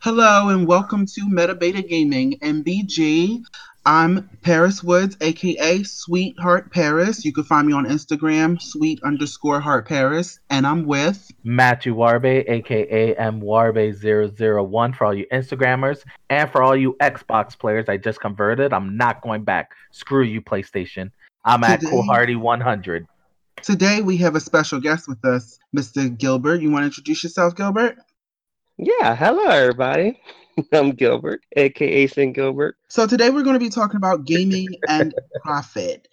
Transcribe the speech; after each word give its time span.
Hello 0.00 0.48
and 0.48 0.66
welcome 0.66 1.06
to 1.06 1.28
Meta 1.28 1.54
Beta 1.54 1.82
Gaming 1.82 2.38
MBG. 2.40 3.42
I'm 3.84 4.28
Paris 4.42 4.82
Woods, 4.82 5.16
aka 5.20 5.82
Sweetheart 5.82 6.70
Paris. 6.72 7.24
You 7.24 7.32
can 7.32 7.42
find 7.44 7.66
me 7.66 7.72
on 7.72 7.84
Instagram, 7.84 8.60
sweet 8.62 9.00
underscore 9.02 9.60
heart 9.60 9.88
Paris, 9.88 10.38
and 10.50 10.66
I'm 10.66 10.86
with 10.86 11.30
Matthew 11.42 11.96
Warbe, 11.96 12.44
aka 12.48 13.14
M 13.16 13.40
Warbe001 13.40 14.94
for 14.94 15.04
all 15.04 15.14
you 15.14 15.26
Instagrammers 15.32 16.04
and 16.30 16.50
for 16.50 16.62
all 16.62 16.76
you 16.76 16.96
Xbox 17.00 17.58
players. 17.58 17.88
I 17.88 17.96
just 17.96 18.20
converted. 18.20 18.72
I'm 18.72 18.96
not 18.96 19.20
going 19.22 19.42
back. 19.42 19.72
Screw 19.90 20.22
you, 20.22 20.40
PlayStation. 20.40 21.10
I'm 21.44 21.64
at 21.64 21.80
Today- 21.80 21.90
Cool 21.90 22.02
Hardy 22.04 22.36
100. 22.36 23.06
Today 23.62 24.02
we 24.02 24.18
have 24.18 24.36
a 24.36 24.40
special 24.40 24.78
guest 24.80 25.08
with 25.08 25.24
us, 25.24 25.58
Mr. 25.76 26.16
Gilbert. 26.16 26.60
You 26.60 26.70
want 26.70 26.82
to 26.82 26.86
introduce 26.86 27.24
yourself, 27.24 27.56
Gilbert? 27.56 27.98
Yeah, 28.80 29.16
hello 29.16 29.42
everybody. 29.42 30.20
I'm 30.72 30.92
Gilbert, 30.92 31.40
aka 31.56 32.06
St. 32.06 32.32
Gilbert. 32.32 32.76
So 32.86 33.08
today 33.08 33.28
we're 33.28 33.42
going 33.42 33.58
to 33.58 33.60
be 33.60 33.70
talking 33.70 33.96
about 33.96 34.24
gaming 34.24 34.68
and 34.88 35.12
profit. 35.42 36.06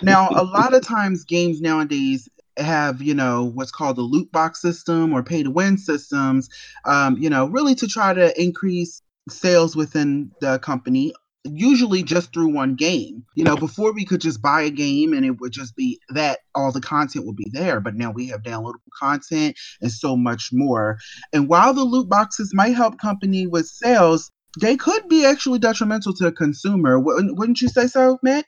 Now, 0.00 0.28
a 0.30 0.44
lot 0.44 0.74
of 0.74 0.82
times 0.82 1.24
games 1.24 1.60
nowadays 1.60 2.28
have, 2.56 3.02
you 3.02 3.14
know, 3.14 3.50
what's 3.54 3.72
called 3.72 3.96
the 3.96 4.02
loot 4.02 4.30
box 4.30 4.62
system 4.62 5.12
or 5.12 5.24
pay 5.24 5.42
to 5.42 5.50
win 5.50 5.76
systems, 5.76 6.48
um, 6.84 7.18
you 7.18 7.28
know, 7.28 7.46
really 7.46 7.74
to 7.74 7.88
try 7.88 8.14
to 8.14 8.40
increase 8.40 9.02
sales 9.28 9.74
within 9.74 10.30
the 10.40 10.60
company. 10.60 11.12
Usually 11.44 12.02
just 12.02 12.32
through 12.32 12.54
one 12.54 12.74
game. 12.74 13.24
You 13.34 13.44
know, 13.44 13.56
before 13.56 13.92
we 13.92 14.04
could 14.04 14.20
just 14.20 14.40
buy 14.40 14.62
a 14.62 14.70
game 14.70 15.12
and 15.12 15.24
it 15.24 15.40
would 15.40 15.52
just 15.52 15.76
be 15.76 16.00
that 16.08 16.40
all 16.54 16.72
the 16.72 16.80
content 16.80 17.26
would 17.26 17.36
be 17.36 17.50
there. 17.52 17.80
But 17.80 17.94
now 17.94 18.10
we 18.10 18.28
have 18.28 18.42
downloadable 18.42 18.74
content 18.98 19.58
and 19.80 19.92
so 19.92 20.16
much 20.16 20.50
more. 20.52 20.98
And 21.32 21.48
while 21.48 21.74
the 21.74 21.84
loot 21.84 22.08
boxes 22.08 22.52
might 22.54 22.74
help 22.74 22.98
company 22.98 23.46
with 23.46 23.66
sales, 23.66 24.30
they 24.60 24.76
could 24.76 25.08
be 25.08 25.24
actually 25.24 25.58
detrimental 25.58 26.14
to 26.14 26.24
the 26.24 26.32
consumer. 26.32 26.98
Wouldn't, 26.98 27.60
you 27.60 27.68
say 27.68 27.86
so, 27.86 28.18
Matt? 28.22 28.46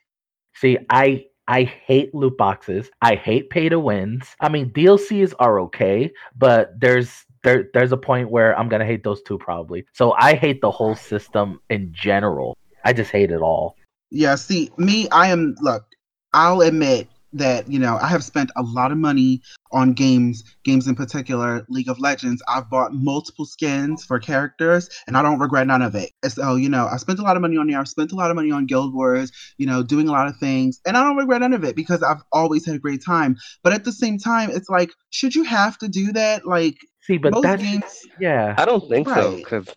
See, 0.55 0.77
I 0.89 1.25
I 1.47 1.63
hate 1.63 2.13
loot 2.13 2.37
boxes. 2.37 2.89
I 3.01 3.15
hate 3.15 3.49
pay 3.49 3.69
to 3.69 3.79
wins. 3.79 4.35
I 4.39 4.49
mean, 4.49 4.71
DLCs 4.71 5.33
are 5.39 5.59
okay, 5.61 6.11
but 6.35 6.71
there's 6.79 7.25
there 7.43 7.69
there's 7.73 7.91
a 7.91 7.97
point 7.97 8.31
where 8.31 8.57
I'm 8.57 8.69
gonna 8.69 8.85
hate 8.85 9.03
those 9.03 9.21
two 9.21 9.37
probably. 9.37 9.85
So 9.93 10.13
I 10.13 10.35
hate 10.35 10.61
the 10.61 10.71
whole 10.71 10.95
system 10.95 11.61
in 11.69 11.93
general. 11.93 12.57
I 12.87 12.93
just 12.93 13.11
hate 13.11 13.31
it 13.31 13.41
all. 13.41 13.75
Yeah, 14.11 14.35
see, 14.35 14.71
me, 14.77 15.09
I 15.09 15.27
am, 15.27 15.57
look, 15.59 15.83
I'll 16.31 16.61
admit 16.61 17.09
that, 17.33 17.69
you 17.69 17.79
know, 17.79 17.97
I 18.01 18.07
have 18.07 18.23
spent 18.23 18.49
a 18.55 18.63
lot 18.63 18.93
of 18.93 18.97
money 18.97 19.41
on 19.73 19.91
games, 19.91 20.41
games 20.63 20.87
in 20.87 20.95
particular, 20.95 21.65
League 21.67 21.89
of 21.89 21.99
Legends. 21.99 22.41
I've 22.47 22.69
bought 22.69 22.93
multiple 22.93 23.43
skins 23.43 24.05
for 24.05 24.19
characters 24.19 24.89
and 25.05 25.17
I 25.17 25.21
don't 25.21 25.37
regret 25.37 25.67
none 25.67 25.81
of 25.81 25.95
it. 25.95 26.11
So, 26.29 26.55
you 26.55 26.69
know, 26.69 26.87
I 26.87 26.95
spent 26.95 27.19
a 27.19 27.23
lot 27.23 27.35
of 27.35 27.41
money 27.41 27.57
on 27.57 27.67
there. 27.67 27.77
I've 27.77 27.89
spent 27.89 28.13
a 28.13 28.15
lot 28.15 28.31
of 28.31 28.37
money 28.37 28.51
on 28.51 28.67
Guild 28.67 28.93
Wars, 28.93 29.33
you 29.57 29.67
know, 29.67 29.83
doing 29.83 30.07
a 30.07 30.13
lot 30.13 30.27
of 30.27 30.37
things. 30.37 30.79
And 30.87 30.95
I 30.95 31.03
don't 31.03 31.17
regret 31.17 31.41
none 31.41 31.51
of 31.51 31.65
it 31.65 31.75
because 31.75 32.01
I've 32.01 32.23
always 32.31 32.65
had 32.65 32.75
a 32.75 32.79
great 32.79 33.03
time. 33.05 33.35
But 33.63 33.73
at 33.73 33.83
the 33.83 33.91
same 33.91 34.17
time, 34.17 34.49
it's 34.49 34.69
like, 34.69 34.91
should 35.09 35.35
you 35.35 35.43
have 35.43 35.77
to 35.79 35.89
do 35.89 36.13
that? 36.13 36.47
Like, 36.47 36.77
See, 37.01 37.17
but 37.17 37.33
most 37.33 37.43
that's 37.43 37.61
games, 37.61 38.07
yeah. 38.19 38.55
I 38.57 38.65
don't 38.65 38.87
think 38.89 39.07
so, 39.07 39.35
because 39.35 39.67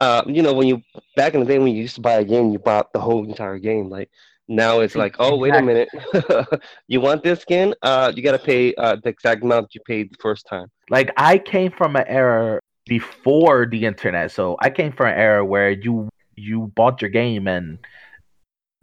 uh, 0.00 0.22
you 0.26 0.42
know, 0.42 0.54
when 0.54 0.66
you 0.66 0.82
back 1.16 1.34
in 1.34 1.40
the 1.40 1.46
day 1.46 1.58
when 1.58 1.68
you 1.68 1.82
used 1.82 1.96
to 1.96 2.00
buy 2.00 2.14
a 2.14 2.24
game, 2.24 2.50
you 2.50 2.58
bought 2.58 2.92
the 2.92 3.00
whole 3.00 3.24
entire 3.24 3.58
game. 3.58 3.90
Like 3.90 4.10
now 4.48 4.80
it's 4.80 4.96
like, 4.96 5.16
oh 5.18 5.36
wait 5.36 5.54
a 5.54 5.62
minute, 5.62 5.88
you 6.88 7.00
want 7.00 7.22
this 7.22 7.40
skin? 7.40 7.74
Uh, 7.82 8.12
you 8.14 8.22
gotta 8.22 8.38
pay 8.38 8.74
uh 8.74 8.96
the 9.02 9.08
exact 9.08 9.42
amount 9.42 9.74
you 9.74 9.80
paid 9.86 10.10
the 10.10 10.18
first 10.20 10.46
time. 10.46 10.68
like 10.88 11.12
I 11.16 11.38
came 11.38 11.70
from 11.70 11.96
an 11.96 12.04
era 12.06 12.60
before 12.86 13.66
the 13.66 13.84
internet, 13.84 14.32
so 14.32 14.56
I 14.60 14.70
came 14.70 14.92
from 14.92 15.08
an 15.08 15.18
era 15.18 15.44
where 15.44 15.70
you 15.70 16.08
you 16.34 16.72
bought 16.74 17.02
your 17.02 17.10
game 17.10 17.46
and 17.46 17.78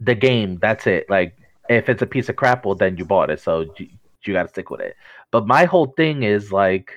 the 0.00 0.14
game 0.14 0.58
that's 0.62 0.86
it. 0.86 1.10
Like 1.10 1.36
if 1.68 1.88
it's 1.88 2.02
a 2.02 2.06
piece 2.06 2.28
of 2.28 2.36
crap, 2.36 2.64
well 2.64 2.76
then 2.76 2.96
you 2.96 3.04
bought 3.04 3.30
it, 3.30 3.40
so 3.40 3.66
you, 3.76 3.88
you 4.24 4.32
got 4.34 4.44
to 4.44 4.48
stick 4.48 4.70
with 4.70 4.80
it. 4.80 4.96
But 5.30 5.46
my 5.46 5.64
whole 5.64 5.86
thing 5.96 6.22
is 6.22 6.52
like 6.52 6.92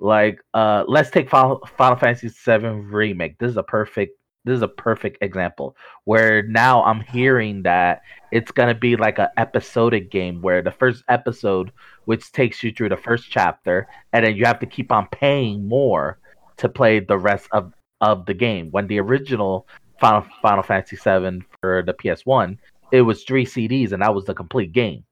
like 0.00 0.38
uh 0.54 0.84
let's 0.88 1.10
take 1.10 1.28
Final, 1.30 1.60
Final 1.78 1.96
Fantasy 1.96 2.28
VII 2.28 2.66
remake. 2.66 3.38
This 3.38 3.50
is 3.50 3.56
a 3.56 3.62
perfect 3.62 4.18
this 4.46 4.56
is 4.56 4.62
a 4.62 4.68
perfect 4.68 5.18
example 5.22 5.74
where 6.04 6.42
now 6.42 6.82
I'm 6.84 7.00
hearing 7.00 7.62
that 7.62 8.02
it's 8.30 8.50
gonna 8.50 8.74
be 8.74 8.96
like 8.96 9.18
an 9.18 9.28
episodic 9.38 10.10
game 10.10 10.42
where 10.42 10.60
the 10.62 10.70
first 10.72 11.02
episode, 11.08 11.72
which 12.04 12.30
takes 12.32 12.62
you 12.62 12.70
through 12.72 12.90
the 12.90 12.96
first 12.98 13.30
chapter, 13.30 13.86
and 14.12 14.26
then 14.26 14.36
you 14.36 14.44
have 14.44 14.58
to 14.60 14.66
keep 14.66 14.92
on 14.92 15.06
paying 15.12 15.66
more 15.66 16.18
to 16.58 16.68
play 16.68 17.00
the 17.00 17.16
rest 17.16 17.48
of 17.52 17.72
of 18.02 18.26
the 18.26 18.34
game. 18.34 18.68
When 18.70 18.86
the 18.86 19.00
original 19.00 19.66
Final 20.00 20.26
Final 20.42 20.62
Fantasy 20.62 20.96
VII 20.96 21.40
for 21.62 21.82
the 21.86 21.94
PS1, 21.94 22.58
it 22.92 23.00
was 23.02 23.24
three 23.24 23.46
CDs 23.46 23.92
and 23.92 24.02
that 24.02 24.14
was 24.14 24.26
the 24.26 24.34
complete 24.34 24.72
game. 24.72 25.04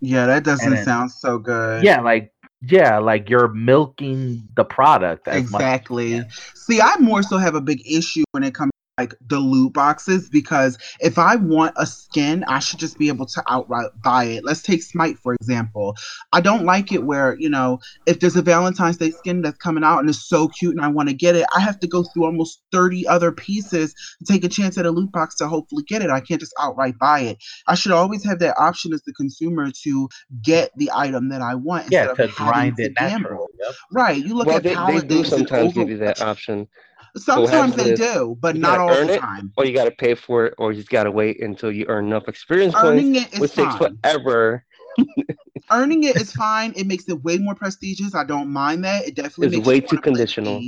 yeah, 0.00 0.26
that 0.26 0.42
doesn't 0.44 0.72
then- 0.74 0.84
sound 0.84 1.12
so 1.12 1.38
good. 1.38 1.84
Yeah, 1.84 2.00
like 2.00 2.32
yeah, 2.68 2.98
like 2.98 3.28
you're 3.28 3.48
milking 3.48 4.48
the 4.56 4.64
product. 4.64 5.28
Exactly. 5.28 6.22
See, 6.54 6.80
I 6.80 6.96
more 6.98 7.22
so 7.22 7.38
have 7.38 7.54
a 7.54 7.60
big 7.60 7.82
issue 7.90 8.24
when 8.32 8.44
it 8.44 8.54
comes 8.54 8.70
like 8.98 9.14
the 9.26 9.38
loot 9.38 9.72
boxes 9.72 10.28
because 10.28 10.78
if 11.00 11.18
I 11.18 11.36
want 11.36 11.74
a 11.76 11.86
skin, 11.86 12.44
I 12.44 12.60
should 12.60 12.78
just 12.78 12.96
be 12.96 13.08
able 13.08 13.26
to 13.26 13.42
outright 13.48 13.90
buy 14.02 14.24
it. 14.24 14.44
Let's 14.44 14.62
take 14.62 14.82
Smite 14.82 15.18
for 15.18 15.34
example. 15.34 15.96
I 16.32 16.40
don't 16.40 16.64
like 16.64 16.92
it 16.92 17.04
where, 17.04 17.36
you 17.38 17.48
know, 17.48 17.80
if 18.06 18.20
there's 18.20 18.36
a 18.36 18.42
Valentine's 18.42 18.98
Day 18.98 19.10
skin 19.10 19.42
that's 19.42 19.58
coming 19.58 19.82
out 19.82 19.98
and 19.98 20.08
it's 20.08 20.28
so 20.28 20.48
cute 20.48 20.76
and 20.76 20.84
I 20.84 20.88
want 20.88 21.08
to 21.08 21.14
get 21.14 21.34
it, 21.34 21.46
I 21.54 21.60
have 21.60 21.80
to 21.80 21.88
go 21.88 22.04
through 22.04 22.24
almost 22.24 22.62
30 22.72 23.06
other 23.08 23.32
pieces 23.32 23.94
to 24.24 24.32
take 24.32 24.44
a 24.44 24.48
chance 24.48 24.78
at 24.78 24.86
a 24.86 24.90
loot 24.90 25.10
box 25.10 25.36
to 25.36 25.48
hopefully 25.48 25.84
get 25.88 26.02
it. 26.02 26.10
I 26.10 26.20
can't 26.20 26.40
just 26.40 26.54
outright 26.60 26.98
buy 27.00 27.20
it. 27.20 27.38
I 27.66 27.74
should 27.74 27.92
always 27.92 28.24
have 28.24 28.38
that 28.40 28.56
option 28.58 28.92
as 28.92 29.02
the 29.02 29.12
consumer 29.14 29.70
to 29.82 30.08
get 30.42 30.70
the 30.76 30.90
item 30.94 31.30
that 31.30 31.42
I 31.42 31.56
want 31.56 31.90
Yeah, 31.90 32.10
instead 32.10 32.16
to 32.16 32.24
of 32.24 32.30
having 32.36 32.52
grind 32.52 32.76
to 32.76 32.84
it 32.84 32.94
gamble. 32.96 33.22
naturally. 33.22 33.48
Yep. 33.60 33.74
Right. 33.92 34.24
You 34.24 34.34
look 34.34 34.46
well, 34.46 34.56
at 34.58 34.62
they, 34.62 34.74
they 34.74 35.06
do 35.06 35.18
and 35.18 35.26
sometimes 35.26 35.72
give 35.72 35.88
you 35.90 35.98
that 35.98 36.22
option, 36.22 36.68
Sometimes 37.16 37.76
they 37.76 37.94
do, 37.94 38.36
but 38.40 38.56
not 38.56 38.80
all 38.80 38.88
the 38.88 39.12
it, 39.12 39.20
time. 39.20 39.52
or 39.56 39.64
you 39.64 39.72
gotta 39.72 39.90
pay 39.90 40.14
for 40.14 40.46
it, 40.46 40.54
or 40.58 40.72
you 40.72 40.78
just 40.78 40.90
gotta 40.90 41.10
wait 41.10 41.40
until 41.40 41.70
you 41.70 41.86
earn 41.88 42.06
enough 42.06 42.28
experience 42.28 42.74
points, 42.74 43.08
Earning 43.08 43.14
it 43.16 43.32
is 43.32 43.40
which 43.40 43.52
takes 43.52 43.76
forever. 43.76 44.64
Earning 45.70 46.04
it 46.04 46.16
is 46.16 46.32
fine. 46.32 46.72
It 46.76 46.86
makes 46.86 47.08
it 47.08 47.22
way 47.22 47.38
more 47.38 47.54
prestigious. 47.54 48.14
I 48.14 48.24
don't 48.24 48.52
mind 48.52 48.84
that. 48.84 49.06
It 49.06 49.14
definitely 49.14 49.46
It's 49.46 49.56
makes 49.56 49.68
way 49.68 49.80
too 49.80 49.86
wanna 49.86 50.02
play 50.02 50.18
the 50.18 50.18
conditional. 50.18 50.60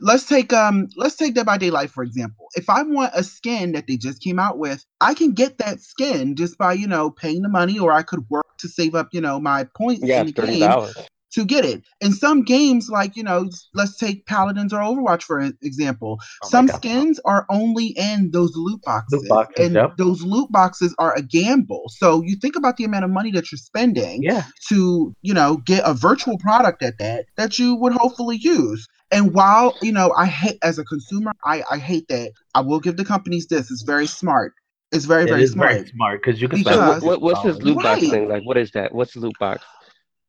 Let's 0.00 0.26
take 0.26 0.52
um 0.52 0.88
let's 0.96 1.16
take 1.16 1.34
Dead 1.34 1.46
by 1.46 1.58
Daylight 1.58 1.90
for 1.90 2.02
example. 2.02 2.46
If 2.54 2.70
I 2.70 2.82
want 2.82 3.12
a 3.14 3.22
skin 3.22 3.72
that 3.72 3.86
they 3.86 3.96
just 3.96 4.22
came 4.22 4.38
out 4.38 4.58
with, 4.58 4.84
I 5.00 5.14
can 5.14 5.32
get 5.32 5.58
that 5.58 5.80
skin 5.80 6.34
just 6.34 6.56
by, 6.58 6.72
you 6.72 6.86
know, 6.86 7.10
paying 7.10 7.42
the 7.42 7.48
money 7.48 7.78
or 7.78 7.92
I 7.92 8.02
could 8.02 8.28
work 8.30 8.46
to 8.58 8.68
save 8.68 8.94
up, 8.94 9.08
you 9.12 9.20
know, 9.20 9.38
my 9.38 9.66
points 9.76 10.04
Yeah, 10.04 10.20
in 10.20 10.26
the 10.26 10.32
game 10.32 10.60
dollars. 10.60 10.96
To 11.34 11.44
get 11.44 11.64
it. 11.64 11.82
In 12.00 12.12
some 12.12 12.42
games, 12.42 12.88
like 12.90 13.16
you 13.16 13.22
know, 13.22 13.48
let's 13.74 13.96
take 13.96 14.26
Paladins 14.26 14.72
or 14.72 14.78
Overwatch 14.78 15.22
for 15.22 15.40
example. 15.40 16.18
Oh 16.44 16.48
some 16.48 16.66
God. 16.66 16.76
skins 16.76 17.20
are 17.24 17.46
only 17.50 17.86
in 17.96 18.30
those 18.32 18.52
loot 18.56 18.80
boxes, 18.82 19.20
Loot 19.22 19.28
boxes, 19.28 19.66
and 19.66 19.74
yep. 19.74 19.96
those 19.96 20.22
loot 20.22 20.50
boxes 20.52 20.94
are 20.98 21.14
a 21.16 21.22
gamble. 21.22 21.84
So 21.88 22.22
you 22.22 22.36
think 22.36 22.56
about 22.56 22.76
the 22.76 22.84
amount 22.84 23.04
of 23.04 23.10
money 23.10 23.30
that 23.32 23.50
you're 23.50 23.58
spending 23.58 24.22
Yeah. 24.22 24.44
to, 24.68 25.14
you 25.22 25.34
know, 25.34 25.56
get 25.64 25.82
a 25.86 25.94
virtual 25.94 26.38
product 26.38 26.82
at 26.82 26.98
that 26.98 27.26
that 27.36 27.58
you 27.58 27.74
would 27.76 27.92
hopefully 27.92 28.36
use. 28.36 28.86
And 29.10 29.34
while 29.34 29.74
you 29.82 29.92
know, 29.92 30.12
I 30.16 30.26
hate 30.26 30.58
as 30.62 30.78
a 30.78 30.84
consumer, 30.84 31.32
I 31.44 31.62
I 31.70 31.78
hate 31.78 32.08
that. 32.08 32.32
I 32.54 32.60
will 32.60 32.80
give 32.80 32.96
the 32.96 33.04
companies 33.04 33.46
this. 33.46 33.70
It's 33.70 33.82
very 33.82 34.06
smart. 34.06 34.52
It's 34.90 35.06
very 35.06 35.24
It 35.24 35.28
very 35.30 35.42
is 35.44 35.52
smart. 35.52 35.72
very 35.72 35.88
smart 35.88 36.22
because 36.22 36.40
you 36.42 36.48
can 36.48 36.58
Because- 36.58 36.74
spend 36.98 37.02
What, 37.02 37.20
what, 37.22 37.42
what's 37.42 37.42
this 37.42 37.62
loot 37.64 37.76
box 37.76 38.02
Right. 38.02 38.10
thing? 38.10 38.28
Like, 38.28 38.42
what 38.44 38.58
is 38.58 38.70
that? 38.72 38.94
What's 38.94 39.14
the 39.14 39.20
loot 39.20 39.38
box? 39.40 39.64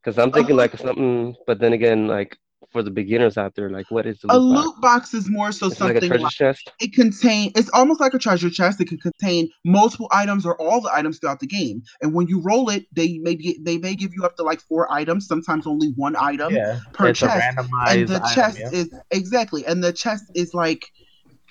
Because 0.04 0.18
I'm 0.20 0.32
thinking 0.32 0.56
like 0.58 0.78
something, 0.78 1.36
but 1.48 1.60
then 1.60 1.74
again, 1.74 2.08
like 2.08 2.38
for 2.72 2.84
the 2.84 2.92
beginners 2.92 3.38
out 3.38 3.56
there, 3.56 3.70
like 3.70 3.90
what 3.90 4.06
is 4.06 4.24
A 4.30 4.38
loot 4.38 4.50
box? 4.50 4.66
loot 4.66 4.82
box 4.82 5.14
is 5.14 5.30
more 5.30 5.52
so 5.52 5.68
It's 5.68 5.80
like 5.80 5.96
a 5.96 6.02
something 6.02 6.08
treasure 6.08 6.24
like 6.24 6.32
chest. 6.32 6.72
it 6.80 6.94
contain 6.94 7.52
it's 7.56 7.70
almost 7.74 8.00
like 8.02 8.14
a 8.14 8.20
treasure 8.20 8.50
chest 8.50 8.82
it 8.82 8.88
can 8.88 8.98
contain 9.00 9.50
multiple 9.66 10.08
items 10.12 10.46
or 10.46 10.60
all 10.62 10.82
the 10.82 10.92
items 10.94 11.20
throughout 11.20 11.40
the 11.40 11.48
game 11.48 11.82
and 12.02 12.14
when 12.14 12.28
you 12.28 12.42
roll 12.42 12.70
it 12.70 12.86
they 12.94 13.20
may 13.20 13.36
be, 13.36 13.60
they 13.62 13.78
may 13.78 13.96
give 13.96 14.12
you 14.16 14.24
up 14.26 14.36
to 14.38 14.44
like 14.44 14.60
four 14.62 14.92
items 14.92 15.28
sometimes 15.28 15.68
only 15.68 15.90
one 15.96 16.16
item 16.20 16.54
yeah, 16.54 16.80
per 16.94 17.08
it's 17.10 17.22
a 17.22 17.28
chest 17.28 17.46
randomized 17.58 17.90
and 17.90 18.08
the 18.08 18.22
item, 18.24 18.30
chest 18.34 18.60
yeah. 18.60 18.70
is 18.72 18.90
exactly 19.12 19.66
and 19.66 19.84
the 19.84 19.94
chest 19.94 20.26
is 20.36 20.54
like 20.54 20.86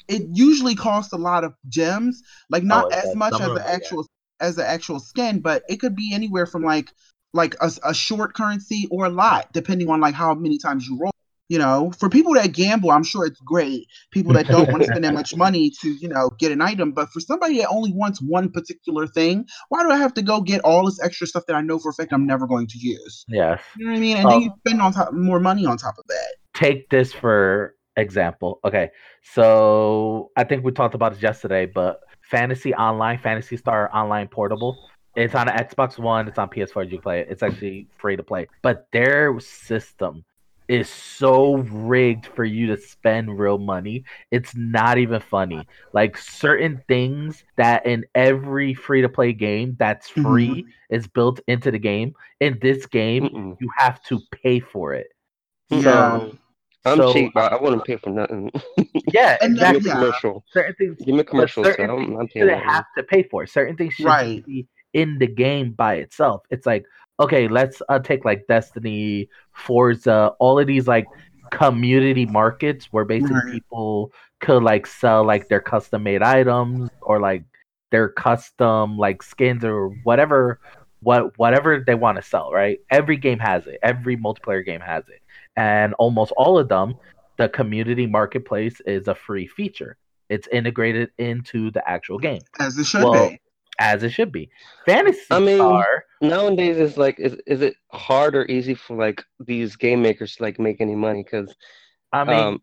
it 0.09 0.23
usually 0.33 0.75
costs 0.75 1.13
a 1.13 1.17
lot 1.19 1.45
of 1.45 1.55
gems 1.69 2.23
like 2.51 2.63
oh, 2.63 2.67
not 2.67 2.87
Oh, 2.91 2.91
as 2.91 3.15
much 3.15 3.41
as 3.41 3.53
the 3.55 3.55
them, 3.55 3.65
yeah. 3.67 3.73
actual 3.75 4.07
as 4.41 4.57
the 4.57 4.67
actual 4.69 4.99
skin 5.01 5.41
but 5.41 5.63
it 5.69 5.77
could 5.77 5.95
be 5.95 6.13
anywhere 6.15 6.47
from 6.47 6.63
like 6.65 6.91
like 7.33 7.55
a, 7.61 7.71
a 7.85 7.95
short 7.95 8.35
currency 8.35 8.87
or 8.91 9.07
a 9.07 9.11
lot 9.11 9.53
depending 9.53 9.89
on 9.89 10.01
like 10.01 10.15
how 10.15 10.35
many 10.35 10.59
times 10.59 10.87
you 10.87 10.99
roll 10.99 11.13
you 11.49 11.59
know 11.59 11.91
for 11.99 12.09
people 12.09 12.33
that 12.35 12.53
gamble 12.53 12.91
i'm 12.91 13.03
sure 13.03 13.27
it's 13.27 13.41
great 13.41 13.87
people 14.11 14.33
that 14.33 14.47
don't 14.47 14.71
want 14.71 14.83
to 14.83 14.89
spend 14.89 15.05
that 15.05 15.13
much 15.13 15.35
money 15.37 15.71
to 15.71 15.93
you 16.01 16.09
know 16.09 16.31
get 16.39 16.53
an 16.53 16.63
item 16.63 16.93
but 16.93 17.09
for 17.11 17.21
somebody 17.21 17.59
that 17.59 17.69
only 17.69 17.93
wants 17.93 18.23
one 18.23 18.51
particular 18.51 19.07
thing 19.07 19.45
why 19.69 19.83
do 19.83 19.91
i 19.91 19.97
have 19.97 20.15
to 20.15 20.23
go 20.23 20.41
get 20.41 20.61
all 20.63 20.87
this 20.87 21.03
extra 21.03 21.27
stuff 21.27 21.45
that 21.47 21.57
i 21.57 21.61
know 21.61 21.79
for 21.79 21.91
a 21.91 21.95
fact 21.95 22.13
i'm 22.13 22.27
never 22.27 22.47
going 22.47 22.67
to 22.67 22.79
use 22.79 23.25
Yes. 23.29 23.61
you 23.77 23.85
know 23.87 23.93
what 23.93 23.97
i 23.99 24.01
mean 24.01 24.17
and 24.19 24.27
Oh. 24.27 24.31
then 24.31 24.41
you 24.43 24.53
spend 24.67 24.81
on 24.81 24.93
top 24.93 25.13
more 25.13 25.41
money 25.41 25.67
on 25.67 25.77
top 25.77 25.99
of 25.99 26.07
that 26.09 26.35
Take 26.55 26.91
this 26.91 27.13
for 27.13 27.75
example. 27.97 28.61
Okay, 28.65 28.91
so 29.23 30.31
I 30.37 30.45
think 30.45 30.65
we 30.65 30.73
talked 30.73 30.95
about 30.95 31.15
it 31.15 31.23
yesterday, 31.23 31.67
but 31.67 32.01
Fantasy 32.31 32.75
Online, 32.75 33.19
Phantasy 33.19 33.57
Star 33.57 33.91
Online 33.95 34.29
Portable. 34.29 34.79
It's 35.15 35.35
on 35.35 35.47
Xbox 35.47 35.99
One. 35.99 36.27
It's 36.29 36.39
on 36.39 36.49
PS4. 36.49 36.85
You 36.85 36.91
can 36.91 37.01
play 37.01 37.21
it. 37.21 37.29
It's 37.31 37.43
actually 37.43 37.87
free 37.99 38.17
to 38.17 38.23
play. 38.23 38.49
But 38.63 38.87
their 38.93 39.39
system 39.41 40.25
is 40.69 40.89
so 40.89 41.57
rigged 41.57 42.27
for 42.27 42.45
you 42.45 42.67
to 42.69 42.79
spend 42.79 43.39
real 43.39 43.59
money. 43.59 44.05
It's 44.31 44.57
not 44.57 44.97
even 44.97 45.21
funny. 45.21 45.67
Like 45.93 46.17
certain 46.17 46.83
things 46.89 47.45
that 47.57 47.85
in 47.85 48.07
every 48.15 48.73
free 48.73 49.03
to 49.03 49.09
play 49.09 49.33
game 49.33 49.77
that's 49.79 50.09
free 50.09 50.49
mm-hmm. 50.49 50.95
is 50.95 51.07
built 51.07 51.41
into 51.47 51.71
the 51.71 51.79
game. 51.79 52.15
In 52.41 52.59
this 52.63 52.87
game, 52.87 53.25
Mm-mm. 53.25 53.57
you 53.61 53.69
have 53.77 54.03
to 54.05 54.21
pay 54.31 54.61
for 54.61 54.95
it. 54.95 55.09
Yeah. 55.69 55.83
So, 55.83 56.39
I'm 56.85 56.97
so, 56.97 57.13
cheap, 57.13 57.33
but 57.35 57.53
I 57.53 57.61
wouldn't 57.61 57.85
pay 57.85 57.97
for 57.97 58.11
nothing. 58.11 58.51
yeah, 59.13 59.37
exactly. 59.41 59.81
Give 59.81 59.85
me 59.85 59.91
a 59.91 59.95
commercial. 59.95 60.45
Certain 60.53 60.75
things, 60.75 60.97
Give 60.99 61.15
me 61.15 61.21
a 61.21 61.25
commercial. 61.25 61.65
Certain 61.65 61.89
so 61.89 61.97
I'm, 61.97 62.17
I'm 62.19 62.29
paying 62.29 62.49
have 62.49 62.87
to 62.97 63.05
pay 63.05 63.23
for. 63.23 63.47
Certain 63.47 63.77
things 63.77 63.95
should 63.95 64.07
right. 64.07 64.45
be 64.45 64.67
in 64.93 65.19
the 65.19 65.27
game 65.27 65.73
by 65.73 65.95
itself. 65.95 66.43
It's 66.51 66.67
like, 66.67 66.85
okay, 67.21 67.49
let's 67.49 67.83
uh, 67.89 67.99
take 67.99 68.25
like 68.25 68.47
Destiny, 68.47 69.29
Forza, 69.53 70.33
all 70.39 70.59
of 70.59 70.67
these 70.67 70.87
like 70.87 71.07
community 71.51 72.27
markets 72.27 72.87
where 72.93 73.05
basically 73.05 73.37
right. 73.37 73.53
people 73.53 74.13
could 74.41 74.63
like 74.63 74.87
sell 74.87 75.25
like 75.25 75.49
their 75.49 75.61
custom 75.61 76.03
made 76.03 76.23
items 76.23 76.91
or 77.03 77.21
like 77.21 77.45
their 77.91 78.09
custom 78.09 78.97
like 78.97 79.23
skins 79.23 79.65
or 79.65 79.89
whatever 80.05 80.59
what 81.01 81.37
whatever 81.37 81.83
they 81.85 81.95
want 81.95 82.17
to 82.17 82.23
sell, 82.23 82.51
right? 82.53 82.79
Every 82.91 83.17
game 83.17 83.39
has 83.41 83.67
it. 83.67 83.79
Every 83.83 84.17
multiplayer 84.17 84.65
game 84.65 84.81
has 84.81 85.05
it. 85.09 85.21
And 85.57 85.95
almost 85.95 86.33
all 86.37 86.59
of 86.59 86.69
them, 86.69 86.95
the 87.37 87.49
community 87.49 88.07
marketplace 88.07 88.81
is 88.87 89.09
a 89.09 89.15
free 89.15 89.47
feature. 89.47 89.97
It's 90.29 90.49
integrated 90.49 91.11
into 91.19 91.71
the 91.73 91.87
actual 91.89 92.19
game. 92.19 92.41
As 92.59 92.79
it 92.79 92.85
should 92.85 93.03
well, 93.03 93.31
be 93.31 93.41
as 93.79 94.03
it 94.03 94.11
should 94.11 94.33
be. 94.33 94.51
Fantasy 94.87 95.21
I 95.31 95.39
mean, 95.39 95.57
Star, 95.57 96.05
nowadays 96.21 96.79
it's 96.79 96.97
like 96.97 97.19
is 97.19 97.37
is 97.47 97.63
it 97.63 97.75
hard 97.93 98.35
or 98.35 98.45
easy 98.47 98.75
for 98.75 98.97
like 98.97 99.25
these 99.41 99.77
game 99.77 100.03
makers 100.03 100.37
to 100.37 100.43
like 100.43 100.59
make 100.59 100.81
any 100.81 100.95
money? 100.95 101.23
Because 101.23 101.55
I 102.13 102.25
mean, 102.25 102.37
um, 102.37 102.63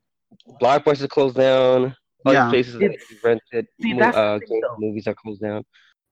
blockbusters 0.61 1.09
closed 1.09 1.35
down. 1.35 1.95
All 2.25 2.33
yeah, 2.33 2.50
places 2.50 2.73
that 2.73 2.97
rented 3.23 3.67
see, 3.81 4.00
uh, 4.00 4.39
game, 4.39 4.61
movies 4.77 5.07
are 5.07 5.15
closed 5.15 5.41
down. 5.41 5.63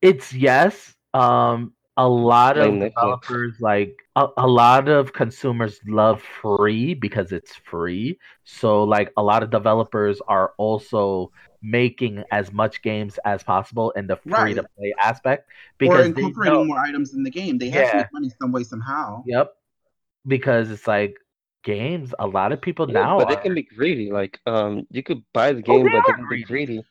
It's 0.02 0.34
yes. 0.34 0.94
Um, 1.14 1.74
a 1.98 2.08
lot 2.08 2.58
of 2.58 2.80
developers 2.80 3.56
like 3.60 3.98
a, 4.16 4.28
a, 4.38 4.48
lot 4.48 4.88
of 4.88 5.14
consumers 5.14 5.80
love 5.88 6.22
free 6.22 6.94
because 6.94 7.32
it's 7.32 7.56
free 7.56 8.20
so 8.44 8.84
like 8.84 9.12
a 9.18 9.24
lot 9.24 9.42
of 9.42 9.50
developers 9.50 10.22
are 10.28 10.54
also 10.60 11.32
making 11.62 12.24
as 12.32 12.52
much 12.54 12.82
games 12.82 13.20
as 13.26 13.44
possible 13.44 13.92
in 13.92 14.08
the 14.08 14.16
free 14.18 14.54
to 14.54 14.64
play 14.78 14.94
aspect 15.02 15.50
because 15.78 16.00
or 16.00 16.06
incorporating 16.06 16.68
more 16.68 16.80
items 16.80 17.14
in 17.14 17.24
the 17.24 17.32
game 17.32 17.58
they 17.58 17.70
have 17.70 17.84
yeah. 17.84 17.92
to 17.92 17.98
make 17.98 18.14
money 18.14 18.32
some 18.40 18.52
way 18.52 18.64
somehow 18.64 19.24
yep 19.26 19.54
because 20.28 20.70
it's 20.70 20.88
like 20.88 21.16
games 21.64 22.14
a 22.20 22.28
lot 22.28 22.52
of 22.52 22.62
people 22.62 22.88
yeah, 22.88 23.02
now 23.02 23.18
but 23.18 23.28
are... 23.28 23.36
they 23.36 23.42
can 23.42 23.56
be 23.56 23.64
greedy 23.64 24.12
like 24.12 24.40
um 24.46 24.86
you 24.92 25.02
could 25.02 25.24
buy 25.34 25.52
the 25.52 25.60
oh, 25.60 25.62
game 25.62 25.88
oh, 25.88 25.90
but 25.92 26.04
they 26.08 26.14
can 26.14 26.26
greedy. 26.26 26.44
be 26.44 26.48
greedy 26.48 26.84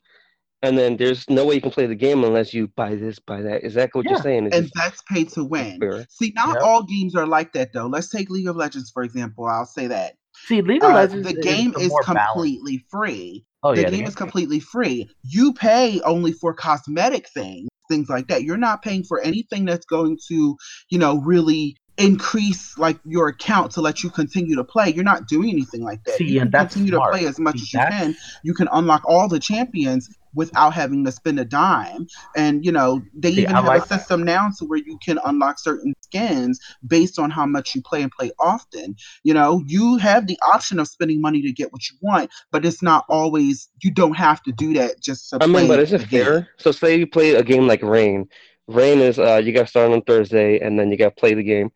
and 0.63 0.77
then 0.77 0.97
there's 0.97 1.29
no 1.29 1.45
way 1.45 1.55
you 1.55 1.61
can 1.61 1.71
play 1.71 1.85
the 1.85 1.95
game 1.95 2.23
unless 2.23 2.53
you 2.53 2.67
buy 2.69 2.95
this, 2.95 3.19
buy 3.19 3.41
that. 3.41 3.63
Is 3.63 3.75
that 3.75 3.91
what 3.93 4.05
yeah. 4.05 4.13
you're 4.13 4.21
saying? 4.21 4.53
and 4.53 4.71
that's 4.73 5.01
pay 5.03 5.23
to 5.25 5.43
win. 5.43 5.79
See, 6.09 6.33
not 6.35 6.55
yep. 6.55 6.63
all 6.63 6.83
games 6.83 7.15
are 7.15 7.27
like 7.27 7.53
that 7.53 7.73
though. 7.73 7.85
Let's 7.85 8.09
take 8.09 8.29
League 8.29 8.47
of 8.47 8.55
Legends 8.55 8.89
for 8.89 9.03
example. 9.03 9.45
I'll 9.45 9.65
say 9.65 9.87
that. 9.87 10.15
See, 10.45 10.61
League 10.61 10.83
of 10.83 10.91
uh, 10.91 10.95
Legends, 10.95 11.27
the 11.27 11.39
game 11.39 11.73
is, 11.77 11.91
is 11.91 11.99
completely 12.03 12.77
balanced. 12.77 12.89
free. 12.89 13.45
Oh, 13.63 13.75
the 13.75 13.81
yeah, 13.81 13.89
game 13.89 14.03
the 14.03 14.09
is 14.09 14.15
completely 14.15 14.59
free. 14.59 15.09
You 15.23 15.53
pay 15.53 15.99
only 16.01 16.31
for 16.31 16.53
cosmetic 16.53 17.27
things, 17.29 17.67
things 17.89 18.09
like 18.09 18.27
that. 18.27 18.43
You're 18.43 18.57
not 18.57 18.81
paying 18.81 19.03
for 19.03 19.19
anything 19.21 19.65
that's 19.65 19.85
going 19.85 20.19
to, 20.27 20.55
you 20.89 20.99
know, 20.99 21.19
really 21.21 21.75
increase 21.97 22.77
like 22.77 22.99
your 23.05 23.27
account 23.27 23.71
to 23.71 23.81
let 23.81 24.03
you 24.03 24.09
continue 24.09 24.55
to 24.55 24.63
play. 24.63 24.89
You're 24.93 25.03
not 25.03 25.27
doing 25.27 25.49
anything 25.49 25.83
like 25.83 26.03
that. 26.03 26.17
See, 26.17 26.25
you 26.25 26.41
can 26.41 26.51
continue 26.51 26.93
smart. 26.93 27.13
to 27.13 27.17
play 27.17 27.27
as 27.27 27.39
much 27.39 27.57
See, 27.57 27.77
as 27.77 27.91
you 27.91 27.97
can. 27.97 28.15
You 28.43 28.53
can 28.53 28.69
unlock 28.71 29.01
all 29.05 29.27
the 29.27 29.39
champions 29.39 30.07
without 30.33 30.73
having 30.73 31.05
to 31.05 31.11
spend 31.11 31.39
a 31.39 31.45
dime. 31.45 32.07
And 32.35 32.65
you 32.65 32.71
know, 32.71 33.01
they 33.13 33.33
See, 33.33 33.41
even 33.41 33.55
I 33.55 33.57
have 33.57 33.65
like 33.65 33.85
a 33.85 33.87
system 33.87 34.21
that. 34.21 34.25
now 34.25 34.49
to 34.59 34.65
where 34.65 34.79
you 34.79 34.97
can 35.03 35.19
unlock 35.25 35.59
certain 35.59 35.93
skins 36.01 36.59
based 36.85 37.19
on 37.19 37.31
how 37.31 37.45
much 37.45 37.75
you 37.75 37.81
play 37.81 38.01
and 38.01 38.11
play 38.11 38.31
often. 38.39 38.95
You 39.23 39.33
know, 39.33 39.63
you 39.65 39.97
have 39.97 40.27
the 40.27 40.37
option 40.47 40.79
of 40.79 40.87
spending 40.87 41.21
money 41.21 41.41
to 41.41 41.51
get 41.51 41.71
what 41.71 41.89
you 41.89 41.97
want, 42.01 42.29
but 42.51 42.65
it's 42.65 42.81
not 42.81 43.05
always 43.09 43.69
you 43.83 43.91
don't 43.91 44.15
have 44.15 44.41
to 44.43 44.51
do 44.51 44.73
that 44.75 45.01
just 45.01 45.29
to 45.29 45.37
I 45.41 45.47
mean, 45.47 45.67
but 45.67 45.79
is 45.79 45.93
it 45.93 46.03
fair? 46.03 46.49
So 46.57 46.71
say 46.71 46.97
you 46.97 47.07
play 47.07 47.35
a 47.35 47.43
game 47.43 47.67
like 47.67 47.81
Rain 47.81 48.27
Rain 48.67 48.99
is 48.99 49.17
uh, 49.17 49.41
you 49.43 49.53
got 49.53 49.61
to 49.61 49.67
start 49.67 49.91
on 49.91 50.01
Thursday, 50.01 50.59
and 50.59 50.77
then 50.77 50.91
you 50.91 50.97
got 50.97 51.15
to 51.15 51.19
play 51.19 51.33
the 51.33 51.43
game, 51.43 51.71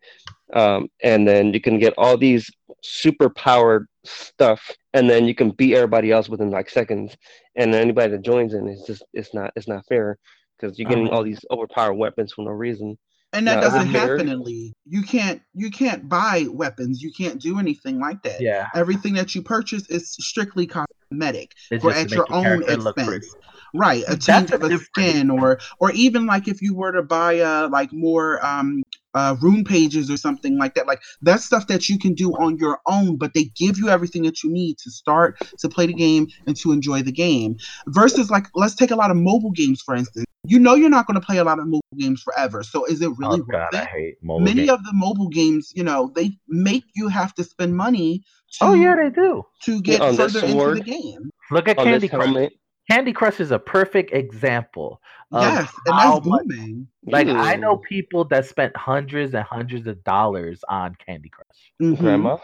um, 0.52 0.88
and 1.02 1.26
then 1.26 1.54
you 1.54 1.60
can 1.60 1.78
get 1.78 1.94
all 1.96 2.18
these 2.18 2.50
super 2.82 3.30
powered 3.30 3.86
stuff, 4.04 4.70
and 4.94 5.08
then 5.08 5.26
you 5.26 5.34
can 5.34 5.50
beat 5.50 5.74
everybody 5.74 6.10
else 6.10 6.28
within 6.28 6.50
like 6.50 6.70
seconds. 6.70 7.16
And 7.56 7.74
anybody 7.74 8.12
that 8.12 8.22
joins 8.22 8.54
in 8.54 8.68
is 8.68 8.82
just 8.86 9.04
it's 9.12 9.34
not 9.34 9.52
it's 9.56 9.68
not 9.68 9.86
fair 9.88 10.18
because 10.58 10.78
you're 10.78 10.88
getting 10.88 11.08
uh-huh. 11.08 11.16
all 11.16 11.24
these 11.24 11.44
overpowered 11.50 11.94
weapons 11.94 12.32
for 12.32 12.44
no 12.44 12.50
reason. 12.50 12.98
And 13.34 13.46
that 13.46 13.56
now, 13.56 13.60
doesn't 13.62 13.86
happen 13.88 14.28
in 14.28 14.42
League. 14.42 14.74
You 14.84 15.02
can't 15.02 15.40
you 15.54 15.70
can't 15.70 16.08
buy 16.08 16.46
weapons. 16.50 17.02
You 17.02 17.12
can't 17.12 17.40
do 17.40 17.58
anything 17.58 17.98
like 17.98 18.22
that. 18.24 18.40
Yeah. 18.40 18.68
Everything 18.74 19.14
that 19.14 19.34
you 19.34 19.42
purchase 19.42 19.88
is 19.88 20.12
strictly 20.12 20.66
cosmetic 20.66 21.52
it's 21.70 21.82
for 21.82 21.92
at 21.92 22.10
your 22.10 22.26
own 22.32 22.62
expense 22.62 23.34
right 23.74 24.04
a 24.08 24.16
change 24.16 24.50
of 24.50 24.62
a 24.62 24.78
skin 24.78 25.30
or 25.30 25.58
or 25.80 25.90
even 25.92 26.26
like 26.26 26.48
if 26.48 26.60
you 26.60 26.74
were 26.74 26.92
to 26.92 27.02
buy 27.02 27.34
a 27.34 27.66
like 27.68 27.92
more 27.92 28.44
um 28.44 28.82
uh, 29.14 29.36
rune 29.40 29.64
pages 29.64 30.10
or 30.10 30.16
something 30.16 30.58
like 30.58 30.74
that. 30.74 30.86
Like 30.86 31.02
that's 31.20 31.44
stuff 31.44 31.66
that 31.68 31.88
you 31.88 31.98
can 31.98 32.14
do 32.14 32.32
on 32.32 32.56
your 32.58 32.80
own, 32.86 33.16
but 33.16 33.34
they 33.34 33.44
give 33.44 33.78
you 33.78 33.88
everything 33.88 34.22
that 34.22 34.42
you 34.42 34.50
need 34.50 34.78
to 34.78 34.90
start 34.90 35.38
to 35.58 35.68
play 35.68 35.86
the 35.86 35.94
game 35.94 36.28
and 36.46 36.56
to 36.58 36.72
enjoy 36.72 37.02
the 37.02 37.12
game. 37.12 37.56
Versus 37.88 38.30
like 38.30 38.46
let's 38.54 38.74
take 38.74 38.90
a 38.90 38.96
lot 38.96 39.10
of 39.10 39.16
mobile 39.16 39.52
games 39.52 39.82
for 39.82 39.94
instance. 39.94 40.26
You 40.44 40.58
know 40.58 40.74
you're 40.74 40.90
not 40.90 41.06
going 41.06 41.20
to 41.20 41.24
play 41.24 41.38
a 41.38 41.44
lot 41.44 41.60
of 41.60 41.66
mobile 41.66 41.82
games 41.96 42.22
forever, 42.22 42.62
so 42.62 42.84
is 42.86 43.00
it 43.00 43.10
really 43.16 43.40
oh, 43.40 43.44
God, 43.44 43.68
worth 43.72 43.88
it? 43.94 44.18
Many 44.22 44.54
games. 44.54 44.70
of 44.70 44.84
the 44.84 44.92
mobile 44.92 45.28
games, 45.28 45.72
you 45.74 45.84
know, 45.84 46.10
they 46.16 46.36
make 46.48 46.84
you 46.94 47.08
have 47.08 47.32
to 47.34 47.44
spend 47.44 47.76
money. 47.76 48.24
To, 48.58 48.66
oh 48.66 48.72
yeah, 48.74 48.96
they 48.96 49.10
do 49.10 49.44
to 49.62 49.80
get 49.80 50.02
yeah, 50.02 50.12
further 50.12 50.44
into 50.44 50.74
the 50.74 50.80
game. 50.80 51.30
Look 51.50 51.68
at 51.68 51.76
Candy 51.76 52.08
Crush. 52.08 52.50
Candy 52.92 53.12
Crush 53.14 53.40
is 53.40 53.50
a 53.50 53.58
perfect 53.58 54.12
example. 54.12 55.00
yes, 55.32 55.72
and 55.86 55.98
that's 55.98 56.20
booming. 56.20 56.86
Like 57.06 57.26
Ew. 57.26 57.34
I 57.34 57.56
know 57.56 57.78
people 57.78 58.24
that 58.26 58.44
spent 58.44 58.76
hundreds 58.76 59.34
and 59.34 59.42
hundreds 59.44 59.86
of 59.86 60.04
dollars 60.04 60.62
on 60.68 60.94
Candy 60.96 61.30
Crush. 61.30 61.72
Mm-hmm. 61.80 62.02
Grandma. 62.04 62.36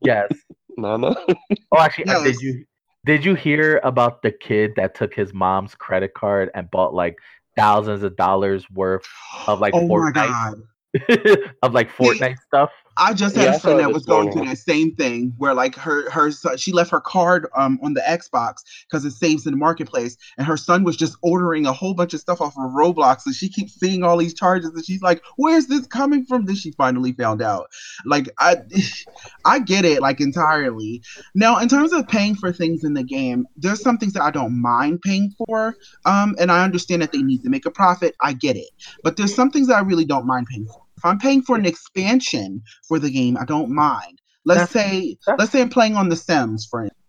yes. 0.00 0.32
Mama. 0.78 1.16
oh, 1.28 1.78
actually, 1.78 2.04
yes. 2.06 2.22
did 2.22 2.40
you 2.40 2.64
did 3.04 3.24
you 3.24 3.34
hear 3.34 3.80
about 3.84 4.22
the 4.22 4.30
kid 4.30 4.72
that 4.76 4.94
took 4.94 5.14
his 5.14 5.34
mom's 5.34 5.74
credit 5.74 6.14
card 6.14 6.50
and 6.54 6.70
bought 6.70 6.94
like 6.94 7.16
thousands 7.56 8.02
of 8.02 8.16
dollars 8.16 8.64
worth 8.70 9.06
of 9.46 9.60
like 9.60 9.74
oh 9.74 9.86
Fortnite? 9.86 10.62
of 11.62 11.74
like 11.74 11.90
Fortnite 11.90 12.38
stuff. 12.46 12.70
I 12.98 13.12
just 13.12 13.36
had 13.36 13.44
yeah, 13.44 13.56
a 13.56 13.60
friend 13.60 13.80
that 13.80 13.92
was 13.92 14.06
going 14.06 14.32
through 14.32 14.46
that 14.46 14.58
same 14.58 14.94
thing 14.94 15.34
where 15.36 15.52
like 15.52 15.74
her 15.74 16.10
her 16.10 16.30
she 16.56 16.72
left 16.72 16.90
her 16.90 17.00
card 17.00 17.46
um 17.54 17.78
on 17.82 17.94
the 17.94 18.00
Xbox 18.00 18.56
because 18.88 19.04
it 19.04 19.10
saves 19.10 19.46
in 19.46 19.52
the 19.52 19.58
marketplace, 19.58 20.16
and 20.38 20.46
her 20.46 20.56
son 20.56 20.82
was 20.82 20.96
just 20.96 21.16
ordering 21.22 21.66
a 21.66 21.72
whole 21.72 21.94
bunch 21.94 22.14
of 22.14 22.20
stuff 22.20 22.40
off 22.40 22.54
of 22.56 22.70
Roblox, 22.72 23.26
and 23.26 23.34
she 23.34 23.48
keeps 23.48 23.74
seeing 23.74 24.02
all 24.02 24.16
these 24.16 24.32
charges, 24.32 24.70
and 24.70 24.84
she's 24.84 25.02
like, 25.02 25.22
"Where's 25.36 25.66
this 25.66 25.86
coming 25.86 26.24
from?" 26.24 26.46
Then 26.46 26.56
she 26.56 26.72
finally 26.72 27.12
found 27.12 27.42
out. 27.42 27.66
Like 28.06 28.30
I, 28.38 28.56
I 29.44 29.58
get 29.58 29.84
it 29.84 30.00
like 30.00 30.20
entirely. 30.20 31.02
Now, 31.34 31.58
in 31.58 31.68
terms 31.68 31.92
of 31.92 32.08
paying 32.08 32.34
for 32.34 32.52
things 32.52 32.82
in 32.82 32.94
the 32.94 33.04
game, 33.04 33.46
there's 33.56 33.82
some 33.82 33.98
things 33.98 34.14
that 34.14 34.22
I 34.22 34.30
don't 34.30 34.60
mind 34.60 35.02
paying 35.02 35.34
for, 35.36 35.76
um, 36.06 36.34
and 36.38 36.50
I 36.50 36.64
understand 36.64 37.02
that 37.02 37.12
they 37.12 37.22
need 37.22 37.42
to 37.42 37.50
make 37.50 37.66
a 37.66 37.70
profit. 37.70 38.14
I 38.22 38.32
get 38.32 38.56
it, 38.56 38.70
but 39.02 39.16
there's 39.16 39.34
some 39.34 39.50
things 39.50 39.68
that 39.68 39.76
I 39.76 39.80
really 39.80 40.06
don't 40.06 40.26
mind 40.26 40.46
paying 40.50 40.66
for. 40.66 40.85
If 40.96 41.04
I'm 41.04 41.18
paying 41.18 41.42
for 41.42 41.56
an 41.56 41.66
expansion 41.66 42.62
for 42.88 42.98
the 42.98 43.10
game, 43.10 43.36
I 43.36 43.44
don't 43.44 43.70
mind. 43.70 44.20
Let's 44.44 44.60
that's, 44.60 44.72
say 44.72 45.16
that's, 45.26 45.38
let's 45.38 45.52
say 45.52 45.60
I'm 45.60 45.68
playing 45.68 45.96
on 45.96 46.08
The 46.08 46.16
Sims, 46.16 46.66
for 46.70 46.82
instance. 46.82 47.02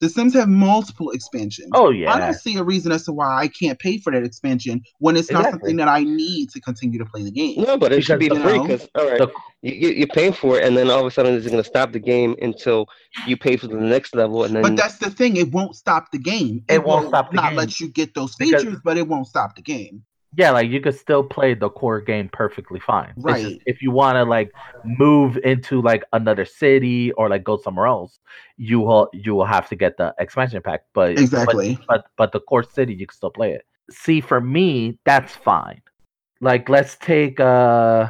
The 0.00 0.08
Sims 0.08 0.34
have 0.34 0.48
multiple 0.48 1.12
expansions. 1.12 1.70
Oh 1.74 1.90
yeah. 1.90 2.12
I 2.12 2.18
don't 2.18 2.34
see 2.34 2.56
a 2.56 2.64
reason 2.64 2.90
as 2.90 3.04
to 3.04 3.12
why 3.12 3.38
I 3.38 3.46
can't 3.46 3.78
pay 3.78 3.98
for 3.98 4.12
that 4.12 4.24
expansion 4.24 4.82
when 4.98 5.16
it's 5.16 5.30
exactly. 5.30 5.44
not 5.44 5.50
something 5.52 5.76
that 5.76 5.86
I 5.86 6.02
need 6.02 6.50
to 6.50 6.60
continue 6.60 6.98
to 6.98 7.04
play 7.04 7.22
the 7.22 7.30
game. 7.30 7.62
No, 7.62 7.78
but 7.78 7.92
it 7.92 7.96
because, 7.96 8.06
should 8.06 8.18
be 8.18 8.28
free 8.28 8.58
because 8.58 8.88
all 8.96 9.08
right, 9.08 9.18
the, 9.18 9.28
you, 9.62 9.90
you're 9.90 10.08
paying 10.08 10.32
for 10.32 10.58
it, 10.58 10.66
and 10.66 10.76
then 10.76 10.90
all 10.90 11.00
of 11.00 11.06
a 11.06 11.10
sudden 11.12 11.34
it's 11.34 11.46
going 11.46 11.62
to 11.62 11.68
stop 11.68 11.92
the 11.92 12.00
game 12.00 12.34
until 12.42 12.86
you 13.28 13.36
pay 13.36 13.56
for 13.56 13.68
the 13.68 13.76
next 13.76 14.14
level, 14.14 14.42
and 14.42 14.56
then. 14.56 14.62
But 14.62 14.76
that's 14.76 14.98
the 14.98 15.08
thing; 15.08 15.36
it 15.36 15.52
won't 15.52 15.76
stop 15.76 16.10
the 16.10 16.18
game. 16.18 16.64
It, 16.68 16.74
it 16.74 16.84
won't 16.84 17.06
stop. 17.08 17.32
not 17.32 17.44
game. 17.44 17.54
Not 17.54 17.60
let 17.60 17.78
you 17.78 17.88
get 17.88 18.12
those 18.14 18.34
features, 18.34 18.64
because, 18.64 18.80
but 18.84 18.98
it 18.98 19.06
won't 19.06 19.28
stop 19.28 19.54
the 19.54 19.62
game 19.62 20.02
Yeah, 20.34 20.50
like 20.50 20.70
you 20.70 20.80
could 20.80 20.94
still 20.98 21.22
play 21.22 21.52
the 21.54 21.68
core 21.68 22.00
game 22.00 22.28
perfectly 22.32 22.80
fine. 22.80 23.12
It's 23.16 23.24
just 23.24 23.44
Right. 23.44 23.62
if 23.66 23.82
you 23.82 23.90
want 23.90 24.16
to 24.16 24.24
like 24.24 24.50
move 24.84 25.36
into 25.44 25.82
like 25.82 26.04
another 26.14 26.44
city 26.46 27.12
or 27.12 27.28
like 27.28 27.44
go 27.44 27.58
somewhere 27.58 27.86
else, 27.86 28.18
you 28.56 28.80
will 28.80 29.10
you 29.12 29.34
will 29.34 29.44
have 29.44 29.68
to 29.68 29.76
get 29.76 29.96
the 29.98 30.14
expansion 30.18 30.62
pack. 30.62 30.84
But 30.94 31.16
but- 31.16 31.20
Exactly. 31.20 31.78
but 31.86 32.06
but 32.16 32.32
the 32.32 32.40
core 32.40 32.62
city 32.62 32.94
you 32.94 33.06
can 33.06 33.14
still 33.14 33.30
play 33.30 33.52
it. 33.52 33.66
See, 33.90 34.20
for 34.22 34.40
me, 34.40 34.98
that's 35.04 35.34
fine. 35.36 35.82
Like 36.40 36.68
let's 36.70 36.96
take 36.96 37.38
uh 37.38 38.08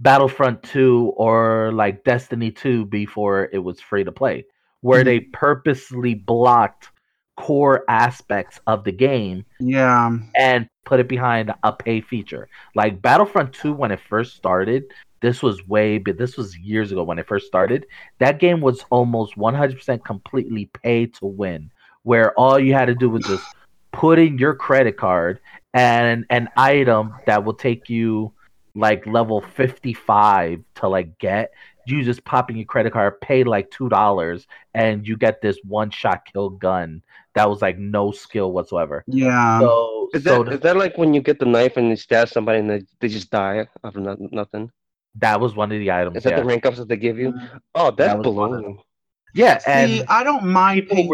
Battlefront 0.00 0.64
2 0.64 1.12
or 1.16 1.70
like 1.72 2.02
Destiny 2.02 2.50
2 2.50 2.86
before 2.86 3.48
it 3.52 3.58
was 3.58 3.80
free 3.80 4.02
to 4.02 4.10
play, 4.10 4.44
where 4.80 5.02
Mhm. 5.02 5.04
they 5.04 5.20
purposely 5.20 6.14
blocked 6.14 6.90
core 7.36 7.84
aspects 7.88 8.60
of 8.66 8.82
the 8.82 8.90
game 8.92 9.44
Yeah. 9.60 10.10
and 10.36 10.68
put 10.84 11.00
it 11.00 11.08
behind 11.08 11.52
a 11.62 11.72
pay 11.72 12.00
feature. 12.00 12.48
Like 12.74 13.02
Battlefront 13.02 13.52
2 13.54 13.72
when 13.72 13.90
it 13.90 14.00
first 14.08 14.36
started, 14.36 14.84
this 15.20 15.42
was 15.42 15.66
way 15.68 15.98
but 15.98 16.18
this 16.18 16.36
was 16.36 16.56
years 16.58 16.92
ago 16.92 17.02
when 17.04 17.18
it 17.18 17.26
first 17.26 17.46
started. 17.46 17.86
That 18.18 18.38
game 18.38 18.60
was 18.60 18.84
almost 18.90 19.36
100% 19.36 20.04
completely 20.04 20.66
pay 20.66 21.06
to 21.06 21.26
win, 21.26 21.70
where 22.02 22.32
all 22.38 22.58
you 22.58 22.74
had 22.74 22.86
to 22.86 22.94
do 22.94 23.08
was 23.08 23.24
just 23.24 23.44
put 23.92 24.18
in 24.18 24.38
your 24.38 24.54
credit 24.54 24.96
card 24.96 25.40
and 25.74 26.26
an 26.30 26.48
item 26.56 27.14
that 27.26 27.44
will 27.44 27.54
take 27.54 27.88
you 27.88 28.32
like 28.74 29.06
level 29.06 29.40
55 29.40 30.60
to 30.76 30.88
like 30.88 31.18
get 31.18 31.52
you 31.86 32.02
just 32.04 32.24
pop 32.24 32.48
in 32.50 32.56
your 32.56 32.64
credit 32.64 32.92
card 32.92 33.20
pay 33.20 33.42
like 33.44 33.70
two 33.70 33.88
dollars 33.88 34.46
and 34.74 35.06
you 35.06 35.16
get 35.16 35.42
this 35.42 35.58
one 35.64 35.90
shot 35.90 36.22
kill 36.32 36.48
gun 36.50 37.02
that 37.34 37.48
was 37.50 37.60
like 37.60 37.76
no 37.78 38.10
skill 38.12 38.52
whatsoever 38.52 39.04
Yeah. 39.06 39.60
so 39.60 40.08
Is 40.14 40.24
so 40.24 40.38
that, 40.38 40.44
the- 40.50 40.54
is 40.56 40.60
that 40.60 40.76
like 40.76 40.96
when 40.96 41.12
you 41.12 41.20
get 41.20 41.38
the 41.38 41.44
knife 41.46 41.76
and 41.76 41.88
you 41.88 41.96
stab 41.96 42.28
somebody 42.28 42.60
and 42.60 42.70
they, 42.70 42.82
they 43.00 43.08
just 43.08 43.30
die 43.30 43.66
of 43.84 43.96
no- 43.96 44.16
nothing? 44.30 44.70
that 45.16 45.40
was 45.40 45.54
one 45.54 45.70
of 45.70 45.78
the 45.78 45.90
items 45.92 46.16
Is 46.16 46.22
that 46.24 46.30
yeah. 46.30 46.40
the 46.40 46.44
rank 46.46 46.64
ups 46.64 46.78
that 46.78 46.88
they 46.88 46.96
give 46.96 47.18
you? 47.18 47.34
Oh, 47.74 47.90
that's 47.90 48.14
That 48.14 48.18
was 48.18 48.28
one 48.28 48.50
baloney. 48.52 48.78
yeah 49.34 49.58
See, 49.58 49.70
and 50.00 50.08
I 50.08 50.24
don't 50.24 50.44
mind 50.44 50.82
people 50.88 50.96
paying 50.96 51.08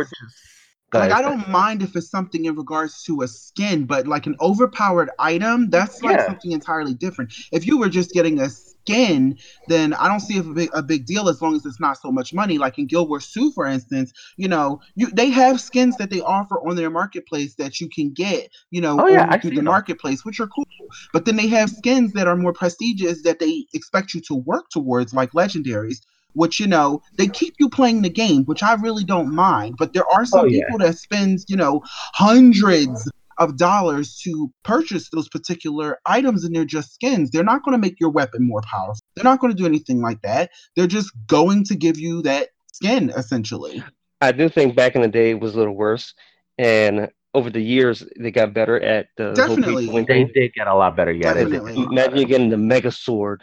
were 0.92 1.00
for 1.00 1.09
just 1.09 1.11
Go 1.11 1.11
like. 1.11 1.12
I 1.12 1.23
don't 1.23 1.49
mind 1.49 1.83
if 1.83 1.97
it's 1.97 2.11
something 2.11 2.45
in 2.47 2.57
regards 2.57 3.02
to 3.04 3.23
a 3.23 3.28
skin, 3.28 3.87
but 3.87 4.07
like 4.07 4.26
an 4.26 4.37
overpowered 4.40 5.11
item, 5.18 5.71
that's 5.71 6.02
like 6.02 6.21
Yeah. 6.21 6.23
something 6.23 6.52
entirely 6.52 6.95
different. 6.95 7.33
If 7.52 7.66
you 7.66 7.78
were 7.78 7.88
just 7.88 8.12
getting 8.12 8.40
a 8.40 8.49
skin, 8.50 9.37
then 9.66 9.95
I 9.95 10.09
don't 10.09 10.21
see 10.21 10.38
a 10.38 10.42
big, 10.42 10.71
a 10.75 10.83
big 10.83 11.07
deal 11.07 11.28
as 11.28 11.42
long 11.42 11.54
as 11.57 11.64
it's 11.66 11.80
not 11.80 11.99
so 11.99 12.11
much 12.11 12.33
money. 12.33 12.59
Like 12.59 12.78
in 12.78 12.87
Guild 12.87 13.09
Wars 13.09 13.30
2, 13.33 13.52
for 13.52 13.66
instance, 13.66 14.12
you 14.37 14.49
know, 14.49 14.80
you 14.97 15.09
they 15.12 15.30
have 15.30 15.61
skins 15.61 15.97
that 15.99 16.11
they 16.11 16.21
offer 16.21 16.61
on 16.66 16.76
their 16.76 16.90
marketplace 16.90 17.57
that 17.57 17.80
you 17.80 17.88
can 17.88 18.12
get, 18.12 18.49
you 18.71 18.80
know, 18.80 19.02
Oh, 19.02 19.07
yeah, 19.09 19.37
through 19.40 19.52
the 19.52 19.62
them. 19.62 19.64
marketplace, 19.64 20.25
which 20.25 20.40
are 20.40 20.49
cool. 20.49 20.64
But 21.12 21.25
then 21.26 21.37
they 21.37 21.49
have 21.49 21.71
skins 21.71 22.12
that 22.14 22.26
are 22.28 22.37
more 22.37 22.52
prestigious 22.52 23.23
that 23.23 23.40
they 23.40 23.66
expect 23.75 24.14
you 24.14 24.21
to 24.23 24.35
work 24.35 24.71
towards, 24.71 25.12
like 25.14 25.33
legendaries 25.33 25.99
which 26.38 26.59
you 26.61 26.66
know 26.66 27.02
they 27.18 27.26
keep 27.28 27.54
you 27.59 27.68
playing 27.68 28.02
the 28.02 28.11
game, 28.11 28.45
which 28.45 28.62
I 28.62 28.75
really 28.75 29.04
don't 29.04 29.35
mind. 29.35 29.76
But 29.78 29.92
there 29.92 30.09
are 30.14 30.25
some 30.25 30.40
Oh, 30.40 30.45
yeah. 30.47 30.64
people 30.64 30.78
that 30.87 30.97
spend 30.99 31.40
you 31.49 31.57
know 31.57 31.83
hundreds 32.14 33.11
of 33.38 33.57
dollars 33.57 34.16
to 34.25 34.50
purchase 34.64 35.09
those 35.11 35.28
particular 35.28 35.99
items, 36.07 36.45
and 36.45 36.54
they're 36.54 36.64
just 36.64 36.95
skins. 36.95 37.30
They're 37.30 37.45
not 37.45 37.62
going 37.64 37.73
to 37.73 37.78
make 37.87 38.00
your 38.00 38.11
weapon 38.11 38.47
more 38.47 38.62
powerful. 38.62 39.00
They're 39.14 39.25
not 39.25 39.40
going 39.40 39.52
to 39.52 39.57
do 39.57 39.66
anything 39.66 40.00
like 40.00 40.23
that. 40.23 40.50
They're 40.75 40.87
just 40.99 41.11
going 41.26 41.64
to 41.64 41.76
give 41.76 41.99
you 41.99 42.23
that 42.23 42.49
skin 42.73 43.11
essentially. 43.16 43.83
I 44.21 44.33
do 44.33 44.49
think 44.49 44.75
back 44.75 44.97
in 44.97 45.02
the 45.02 45.09
day 45.09 45.30
it 45.30 45.40
was 45.40 45.54
a 45.54 45.59
little 45.59 45.76
worse, 45.76 46.14
and 46.59 47.09
over 47.35 47.50
the 47.50 47.61
years 47.62 48.02
they 48.18 48.30
got 48.33 48.52
better 48.54 48.80
at 48.80 49.07
the 49.16 49.26
whole 49.26 49.35
Definitely. 49.35 49.87
pay-to-win 49.87 50.07
they 50.09 50.25
did 50.25 50.52
get 50.54 50.66
a 50.66 50.75
lot 50.75 50.97
better 50.97 51.12
yeah 51.12 51.35
they 51.35 51.45
did 51.45 51.52
Definitely. 51.52 51.83
get 51.83 51.92
Imagine 51.92 52.16
you 52.18 52.26
getting 52.26 52.49
the 52.50 52.57
Mega 52.57 52.90
Sword, 52.90 53.42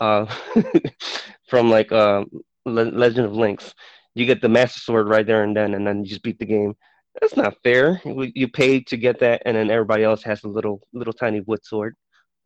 uh, 0.00 0.26
from 1.48 1.70
like 1.70 1.92
uh, 1.92 2.24
Le- 2.64 2.92
Legend 2.92 3.26
of 3.26 3.32
Links. 3.32 3.74
You 4.14 4.26
get 4.26 4.40
the 4.40 4.48
Master 4.48 4.80
Sword 4.80 5.08
right 5.08 5.26
there 5.26 5.44
and 5.44 5.56
then, 5.56 5.74
and 5.74 5.86
then 5.86 6.02
you 6.02 6.08
just 6.08 6.22
beat 6.22 6.38
the 6.38 6.46
game. 6.46 6.74
That's 7.20 7.36
not 7.36 7.56
fair. 7.62 8.00
You 8.04 8.30
you 8.34 8.48
paid 8.48 8.86
to 8.88 8.96
get 8.96 9.20
that, 9.20 9.42
and 9.44 9.56
then 9.56 9.70
everybody 9.70 10.04
else 10.04 10.22
has 10.22 10.44
a 10.44 10.48
little 10.48 10.80
little 10.92 11.12
tiny 11.12 11.40
wood 11.40 11.64
sword. 11.64 11.96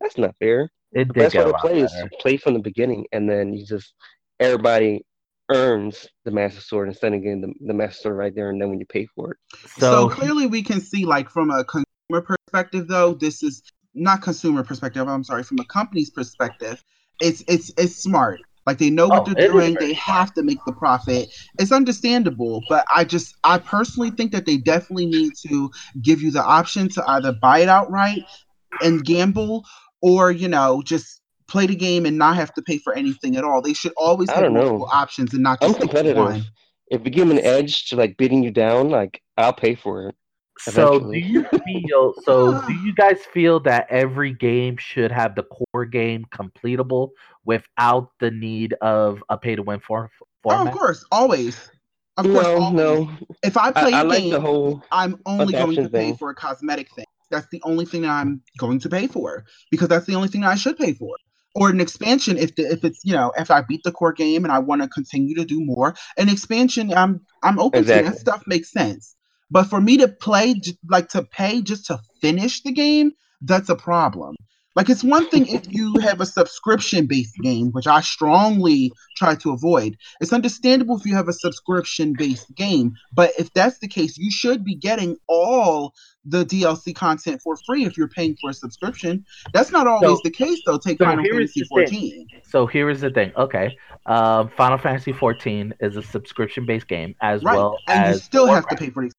That's 0.01 0.17
not 0.17 0.35
fair. 0.39 0.71
it 0.93 1.07
The 1.07 1.13
did 1.13 1.23
best 1.23 1.33
get 1.33 1.45
way 1.45 1.51
a 1.51 1.53
to 1.53 1.57
play 1.59 1.79
is 1.79 1.91
better. 1.91 2.09
to 2.09 2.17
play 2.19 2.37
from 2.37 2.53
the 2.53 2.59
beginning, 2.59 3.05
and 3.11 3.29
then 3.29 3.53
you 3.53 3.65
just 3.65 3.93
everybody 4.39 5.05
earns 5.49 6.07
the 6.25 6.31
Master 6.31 6.61
Sword 6.61 6.87
instead 6.87 7.13
of 7.13 7.21
getting 7.21 7.41
the, 7.41 7.53
the 7.65 7.73
Master 7.73 8.03
Sword 8.03 8.17
right 8.17 8.33
there 8.33 8.49
and 8.49 8.61
then 8.61 8.69
when 8.69 8.79
you 8.79 8.85
pay 8.85 9.05
for 9.05 9.31
it. 9.31 9.37
So, 9.77 10.09
so, 10.09 10.09
clearly, 10.09 10.45
we 10.47 10.63
can 10.63 10.79
see, 10.81 11.05
like, 11.05 11.29
from 11.29 11.51
a 11.51 11.63
consumer 11.63 12.21
perspective, 12.21 12.87
though, 12.87 13.13
this 13.13 13.43
is 13.43 13.61
not 13.93 14.21
consumer 14.21 14.63
perspective. 14.63 15.07
I'm 15.07 15.23
sorry, 15.23 15.43
from 15.43 15.59
a 15.59 15.65
company's 15.65 16.09
perspective, 16.09 16.83
it's 17.21 17.43
it's 17.47 17.71
it's 17.77 17.95
smart. 17.95 18.41
Like 18.65 18.77
they 18.77 18.89
know 18.89 19.07
what 19.07 19.27
Oh, 19.27 19.33
they're 19.33 19.47
doing. 19.47 19.75
They 19.79 19.93
have 19.93 20.33
to 20.35 20.43
make 20.43 20.59
the 20.65 20.73
profit. 20.73 21.29
It's 21.59 21.71
understandable, 21.71 22.63
but 22.69 22.85
I 22.93 23.03
just 23.03 23.35
I 23.43 23.57
personally 23.57 24.11
think 24.11 24.31
that 24.31 24.45
they 24.45 24.57
definitely 24.57 25.07
need 25.07 25.33
to 25.47 25.69
give 26.01 26.21
you 26.21 26.31
the 26.31 26.43
option 26.43 26.89
to 26.89 27.03
either 27.09 27.33
buy 27.41 27.59
it 27.59 27.69
outright 27.69 28.23
and 28.81 29.03
gamble, 29.03 29.65
or 30.01 30.31
you 30.31 30.47
know 30.47 30.81
just 30.85 31.21
play 31.47 31.67
the 31.67 31.75
game 31.75 32.05
and 32.05 32.17
not 32.17 32.35
have 32.35 32.53
to 32.53 32.61
pay 32.61 32.77
for 32.77 32.93
anything 32.93 33.35
at 33.35 33.43
all. 33.43 33.61
They 33.61 33.73
should 33.73 33.93
always 33.97 34.29
have 34.31 34.45
know. 34.45 34.51
multiple 34.51 34.89
options 34.91 35.33
and 35.33 35.43
not 35.43 35.61
just 35.61 35.75
I'm 35.75 35.81
to 35.81 35.87
one. 36.13 36.33
competitive. 36.33 36.45
If 36.87 37.05
you 37.05 37.11
give 37.11 37.29
an 37.31 37.39
edge 37.39 37.89
to 37.89 37.95
like 37.95 38.17
beating 38.17 38.43
you 38.43 38.51
down, 38.51 38.89
like 38.89 39.21
I'll 39.37 39.53
pay 39.53 39.75
for 39.75 40.09
it. 40.09 40.15
So 40.69 40.99
do 40.99 41.17
you 41.19 41.45
feel 41.65 42.13
so 42.23 42.53
do 42.67 42.73
you 42.73 42.93
guys 42.93 43.19
feel 43.33 43.59
that 43.61 43.87
every 43.89 44.33
game 44.33 44.77
should 44.77 45.11
have 45.11 45.35
the 45.35 45.43
core 45.43 45.85
game 45.85 46.25
completable 46.31 47.09
without 47.45 48.11
the 48.19 48.31
need 48.31 48.73
of 48.81 49.23
a 49.29 49.37
pay 49.37 49.55
to 49.55 49.63
win 49.63 49.79
for, 49.79 50.09
Oh, 50.49 50.61
of 50.61 50.71
course, 50.71 51.05
always. 51.11 51.69
Of 52.17 52.29
course, 52.29 52.53
no, 52.55 52.59
always. 52.59 52.83
no. 52.85 53.09
If 53.43 53.57
I 53.57 53.71
I, 53.75 53.81
play 53.81 53.93
I 53.93 54.01
a 54.01 54.03
like 54.03 54.23
game, 54.23 54.29
the 54.29 54.39
whole. 54.41 54.83
I'm 54.91 55.19
only 55.25 55.53
going 55.53 55.77
to 55.77 55.85
adaption 55.85 55.89
pay 55.89 56.11
thing. 56.11 56.17
for 56.17 56.29
a 56.29 56.35
cosmetic 56.35 56.91
thing. 56.95 57.05
That's 57.31 57.47
the 57.51 57.61
only 57.63 57.85
thing 57.85 58.03
that 58.03 58.11
I'm 58.11 58.41
going 58.57 58.79
to 58.81 58.89
pay 58.89 59.07
for 59.07 59.45
because 59.71 59.87
that's 59.89 60.05
the 60.05 60.15
only 60.15 60.27
thing 60.27 60.41
that 60.41 60.51
I 60.51 60.55
should 60.55 60.77
pay 60.77 60.93
for. 60.93 61.15
Or 61.55 61.69
an 61.69 61.79
expansion 61.81 62.37
if 62.37 62.55
the 62.55 62.63
if 62.63 62.83
it's 62.83 63.01
you 63.03 63.13
know 63.13 63.31
if 63.37 63.51
I 63.51 63.61
beat 63.61 63.81
the 63.83 63.91
core 63.91 64.13
game 64.13 64.43
and 64.43 64.51
I 64.51 64.59
want 64.59 64.81
to 64.81 64.87
continue 64.89 65.35
to 65.35 65.45
do 65.45 65.63
more, 65.63 65.95
an 66.17 66.29
expansion 66.29 66.93
I'm 66.93 67.21
I'm 67.43 67.59
open 67.59 67.85
to 67.85 68.01
that 68.01 68.17
stuff 68.17 68.43
makes 68.47 68.71
sense. 68.71 69.15
But 69.51 69.63
for 69.65 69.79
me 69.81 69.97
to 69.97 70.07
play 70.07 70.55
like 70.89 71.09
to 71.09 71.23
pay 71.23 71.61
just 71.61 71.85
to 71.87 71.99
finish 72.21 72.61
the 72.63 72.71
game, 72.71 73.11
that's 73.41 73.69
a 73.69 73.75
problem. 73.75 74.35
Like 74.75 74.89
it's 74.89 75.03
one 75.03 75.29
thing 75.29 75.45
if 75.45 75.71
you 75.71 75.99
have 75.99 76.19
a 76.19 76.25
subscription 76.25 77.05
based 77.05 77.35
game, 77.43 77.67
which 77.73 77.85
I 77.85 78.01
strongly 78.01 78.91
try 79.17 79.35
to 79.35 79.51
avoid. 79.51 79.95
It's 80.19 80.33
understandable 80.33 80.97
if 80.97 81.05
you 81.05 81.13
have 81.13 81.27
a 81.27 81.33
subscription 81.33 82.15
based 82.17 82.55
game, 82.55 82.93
but 83.13 83.33
if 83.37 83.53
that's 83.53 83.77
the 83.77 83.87
case, 83.87 84.17
you 84.17 84.31
should 84.31 84.63
be 84.65 84.73
getting 84.73 85.15
all 85.27 85.93
the 86.25 86.43
DLC 86.43 86.95
content 86.95 87.39
for 87.43 87.55
free 87.67 87.85
if 87.85 87.97
you're 87.97 88.07
paying 88.07 88.35
for 88.41 88.49
a 88.49 88.53
subscription. 88.53 89.23
That's 89.53 89.71
not 89.71 89.85
always 89.85 90.09
So- 90.09 90.21
the 90.23 90.31
case 90.31 90.59
though. 90.65 90.79
Take 90.79 90.97
so 90.97 91.05
Final 91.05 91.23
Fantasy 91.23 91.59
the 91.69 91.85
thing. 91.85 92.25
14. 92.25 92.27
so 92.43 92.65
here 92.65 92.89
is 92.89 93.01
the 93.01 93.11
thing 93.11 93.31
okay 93.37 93.77
um 94.07 94.49
final 94.57 94.77
fantasy 94.77 95.11
14 95.13 95.73
is 95.81 95.95
a 95.97 96.01
subscription 96.01 96.65
based 96.65 96.87
game 96.87 97.13
as 97.21 97.43
Right. 97.43 97.55
well 97.55 97.77
and 97.87 98.05
as 98.05 98.15
you 98.15 98.21
still 98.21 98.47
have 98.47 98.67
to 98.67 98.75
pay 98.75 98.89
for 98.89 99.03
these 99.03 99.12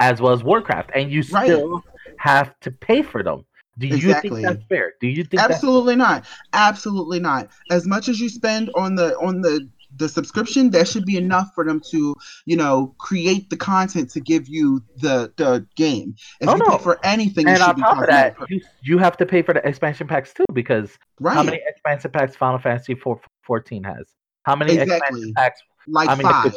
as 0.00 0.20
well 0.20 0.32
as 0.32 0.42
warcraft 0.42 0.90
and 0.94 1.10
you 1.10 1.22
Right. 1.30 1.50
still 1.50 1.82
have 2.18 2.58
to 2.60 2.70
pay 2.70 3.02
for 3.02 3.22
them 3.22 3.44
do 3.78 3.86
you 3.86 3.96
Exactly. 3.96 4.42
think 4.42 4.48
that's 4.48 4.64
fair 4.68 4.92
do 5.00 5.06
you 5.06 5.24
think 5.24 5.42
Absolutely 5.42 5.96
not. 5.96 6.24
Absolutely 6.52 7.20
not. 7.20 7.48
As 7.70 7.86
much 7.86 8.08
as 8.08 8.20
you 8.20 8.28
spend 8.28 8.70
on 8.74 8.94
the 8.94 9.16
on 9.18 9.40
the 9.42 9.68
the 9.96 10.08
subscription, 10.08 10.70
that 10.70 10.88
should 10.88 11.06
be 11.06 11.16
enough 11.16 11.48
for 11.54 11.64
them 11.64 11.80
to, 11.90 12.14
you 12.44 12.56
know, 12.56 12.94
create 12.98 13.48
the 13.50 13.56
content 13.56 14.10
to 14.10 14.20
give 14.20 14.48
you 14.48 14.82
the 14.96 15.32
the 15.36 15.66
game. 15.76 16.14
If 16.40 16.50
Oh, 16.50 16.54
you 16.54 16.62
no. 16.68 16.78
pay 16.78 16.82
for 16.82 16.98
anything, 17.04 17.46
and 17.48 17.62
on 17.62 17.76
top 17.76 18.00
of 18.00 18.06
that 18.08 18.34
you, 18.48 18.60
you 18.82 18.98
have 18.98 19.16
to 19.18 19.26
pay 19.26 19.42
for 19.42 19.54
the 19.54 19.66
expansion 19.66 20.06
packs 20.06 20.32
too 20.32 20.44
because 20.52 20.98
right? 21.20 21.36
how 21.36 21.42
many 21.42 21.60
expansion 21.66 22.10
packs 22.10 22.34
final 22.36 22.58
fantasy 22.58 22.94
4, 22.94 23.20
14 23.42 23.84
has 23.84 24.06
how 24.44 24.56
many 24.56 24.72
Exactly. 24.72 25.20
expansion 25.20 25.34
packs 25.36 25.60
like 25.86 26.08
I 26.10 26.14
mean, 26.14 26.26
five, 26.26 26.54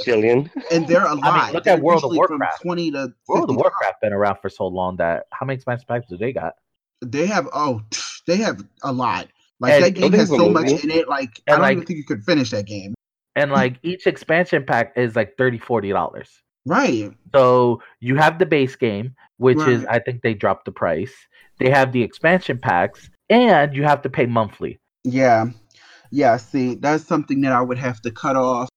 and 0.71 0.87
they're 0.87 1.05
a 1.05 1.15
lot. 1.15 1.53
look 1.53 1.63
They're 1.63 1.75
at 1.75 1.81
World 1.81 2.03
of 2.03 2.11
Warcraft. 2.13 2.61
Twenty 2.61 2.91
to 2.91 3.13
world 3.27 3.49
of 3.49 3.55
warcraft 3.55 4.01
been 4.01 4.13
around 4.13 4.37
for 4.41 4.49
so 4.49 4.67
long 4.67 4.97
that 4.97 5.25
how 5.31 5.45
many 5.45 5.55
expansion 5.55 5.85
packs 5.87 6.07
do 6.09 6.17
they 6.17 6.33
got 6.33 6.53
They 7.03 7.25
have 7.27 7.47
oh, 7.53 7.81
they 8.27 8.37
have 8.37 8.63
a 8.83 8.91
lot. 8.91 9.27
Like 9.59 9.73
And- 9.73 9.83
that 9.85 9.91
game 9.91 10.13
has 10.13 10.29
so 10.29 10.49
much 10.49 10.69
in 10.83 10.89
it. 10.91 11.07
Like 11.07 11.41
I 11.47 11.51
don't 11.51 11.61
like- 11.61 11.71
even 11.77 11.85
think 11.85 11.97
you 11.97 12.05
could 12.05 12.23
finish 12.23 12.49
that 12.51 12.65
game. 12.65 12.93
and 13.35 13.51
like 13.51 13.77
each 13.83 14.07
expansion 14.07 14.65
pack 14.65 14.93
is 14.97 15.15
like 15.15 15.37
30 15.37 15.59
40 15.59 15.89
dollars 15.91 16.29
Right. 16.65 17.11
so 17.33 17.81
you 17.99 18.15
have 18.17 18.37
the 18.39 18.45
base 18.45 18.75
game 18.75 19.15
which 19.37 19.57
is 19.59 19.85
i 19.85 19.97
think 19.99 20.21
they 20.23 20.33
dropped 20.33 20.65
the 20.65 20.71
price 20.71 21.13
they 21.59 21.69
have 21.69 21.93
the 21.93 22.03
expansion 22.03 22.57
packs 22.57 23.09
and 23.29 23.73
you 23.75 23.83
have 23.83 24.01
to 24.01 24.09
pay 24.09 24.25
monthly 24.25 24.79
Yeah. 25.03 25.45
Yeah. 26.11 26.37
See, 26.37 26.75
that's 26.75 27.05
something 27.05 27.41
that 27.41 27.51
I 27.53 27.61
would 27.61 27.77
have 27.77 28.01
to 28.01 28.11
cut 28.11 28.35
off 28.35 28.67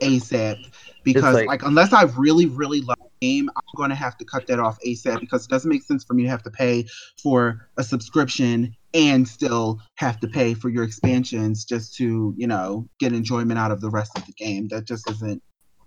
ASAP 0.00 0.56
because, 1.04 1.34
like- 1.34 1.46
like, 1.46 1.62
unless 1.62 1.92
I 1.92 2.02
really, 2.16 2.46
really 2.46 2.80
love 2.82 2.96
the 3.20 3.26
game, 3.26 3.48
I'm 3.54 3.62
going 3.76 3.90
to 3.90 3.96
have 3.96 4.16
to 4.18 4.24
cut 4.24 4.46
that 4.48 4.58
off 4.58 4.78
ASAP 4.86 5.20
because 5.20 5.44
it 5.44 5.50
doesn't 5.50 5.68
make 5.68 5.82
sense 5.82 6.04
for 6.04 6.14
me 6.14 6.24
to 6.24 6.28
have 6.30 6.42
to 6.44 6.50
pay 6.50 6.86
for 7.22 7.68
a 7.78 7.82
subscription 7.84 8.74
and 8.92 9.26
still 9.26 9.80
have 9.96 10.18
to 10.20 10.28
pay 10.28 10.54
for 10.54 10.68
your 10.68 10.82
expansions 10.84 11.64
just 11.64 11.94
to, 11.96 12.34
you 12.36 12.46
know, 12.46 12.88
get 12.98 13.12
enjoyment 13.12 13.58
out 13.58 13.70
of 13.70 13.80
the 13.80 13.90
rest 13.90 14.16
of 14.16 14.26
the 14.26 14.32
game. 14.32 14.68
That 14.68 14.86
just 14.86 15.04
doesn't 15.06 15.42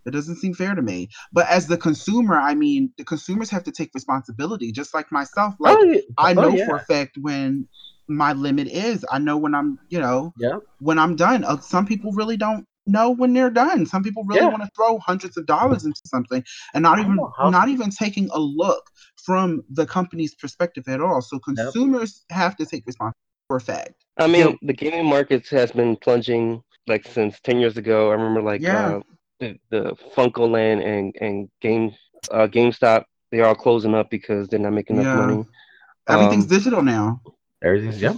that 0.06 0.12
doesn't 0.12 0.36
seem 0.36 0.54
fair 0.54 0.76
to 0.76 0.82
me. 0.82 1.08
But 1.32 1.48
as 1.48 1.68
the 1.68 1.78
consumer, 1.78 2.36
I 2.36 2.56
mean, 2.56 2.92
the 2.98 3.06
consumers 3.06 3.50
have 3.52 3.64
to 3.64 3.72
take 3.72 3.90
responsibility, 3.94 4.74
just 4.74 4.94
like 4.94 5.10
myself. 5.14 5.54
Like 5.62 5.78
Oh, 5.80 5.84
yeah. 5.86 6.02
I 6.18 6.32
Oh, 6.32 6.42
know 6.42 6.50
yeah. 6.50 6.66
for 6.66 6.76
a 6.76 6.80
fact 6.82 7.18
when 7.22 7.68
my 8.10 8.34
limit 8.34 8.68
is. 8.68 9.06
I 9.10 9.20
know 9.20 9.38
when 9.38 9.56
I'm, 9.56 9.80
you 9.88 10.00
know, 10.02 10.34
Yep. 10.40 10.60
when 10.80 11.00
I'm 11.00 11.16
done. 11.16 11.46
Uh, 11.46 11.58
some 11.60 11.86
people 11.86 12.12
really 12.12 12.36
don't 12.36 12.66
know 12.86 13.10
when 13.12 13.34
they're 13.34 13.50
done. 13.50 13.86
Some 13.86 14.04
people 14.04 14.24
really 14.24 14.42
Yeah. 14.42 14.50
want 14.50 14.64
to 14.64 14.70
throw 14.76 15.00
hundreds 15.00 15.38
of 15.38 15.46
dollars 15.46 15.86
into 15.86 16.02
something 16.06 16.44
and 16.74 16.82
not 16.84 17.00
even 17.00 17.18
not 17.50 17.70
even 17.70 17.90
taking 17.90 18.30
a 18.32 18.40
look 18.40 18.90
from 19.24 19.64
the 19.70 19.86
company's 19.86 20.36
perspective 20.36 20.88
at 20.88 21.02
all. 21.02 21.22
So 21.22 21.40
consumers 21.40 22.26
have 22.30 22.56
to 22.58 22.66
take 22.66 22.86
responsibility 22.86 23.18
for 23.48 23.58
a 23.58 23.62
fact. 23.62 23.94
I 24.18 24.28
mean, 24.28 24.50
Yep. 24.50 24.56
the 24.64 24.74
gaming 24.74 25.06
market 25.06 25.48
has 25.50 25.72
been 25.72 25.96
plunging 25.96 26.62
like 26.88 27.08
since 27.08 27.40
ten 27.42 27.60
years 27.60 27.78
ago. 27.78 28.10
I 28.12 28.14
remember 28.14 28.42
like 28.42 28.62
Yeah. 28.62 28.98
uh, 28.98 29.00
the 29.40 29.58
the 29.70 29.96
FuncoLand 30.16 30.84
and 30.86 31.16
and 31.22 31.50
Game 31.62 31.96
uh, 32.32 32.48
GameStop. 32.48 33.06
They're 33.32 33.46
all 33.46 33.56
closing 33.56 33.96
up 33.96 34.10
because 34.12 34.48
they're 34.48 34.60
not 34.60 34.74
making 34.74 34.98
enough 34.98 35.16
Yeah. 35.16 35.26
money. 35.26 35.46
Everything's 36.08 36.44
Um, 36.44 36.50
digital 36.50 36.84
now. 36.84 37.22
Everything's 37.64 38.02
yep. 38.02 38.18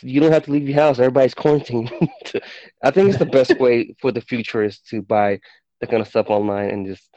You 0.00 0.20
don't 0.20 0.32
have 0.32 0.44
to 0.44 0.52
leave 0.52 0.68
your 0.68 0.78
house. 0.78 0.98
Everybody's 0.98 1.34
quarantined. 1.34 1.90
I 2.82 2.90
think 2.90 3.08
it's 3.08 3.18
the 3.18 3.26
best 3.26 3.56
way 3.60 3.94
for 4.00 4.12
the 4.12 4.20
future 4.20 4.62
is 4.62 4.78
to 4.90 5.02
buy 5.02 5.40
that 5.80 5.90
kind 5.90 6.00
of 6.00 6.08
stuff 6.08 6.30
online 6.30 6.70
and 6.70 6.86
just 6.86 7.08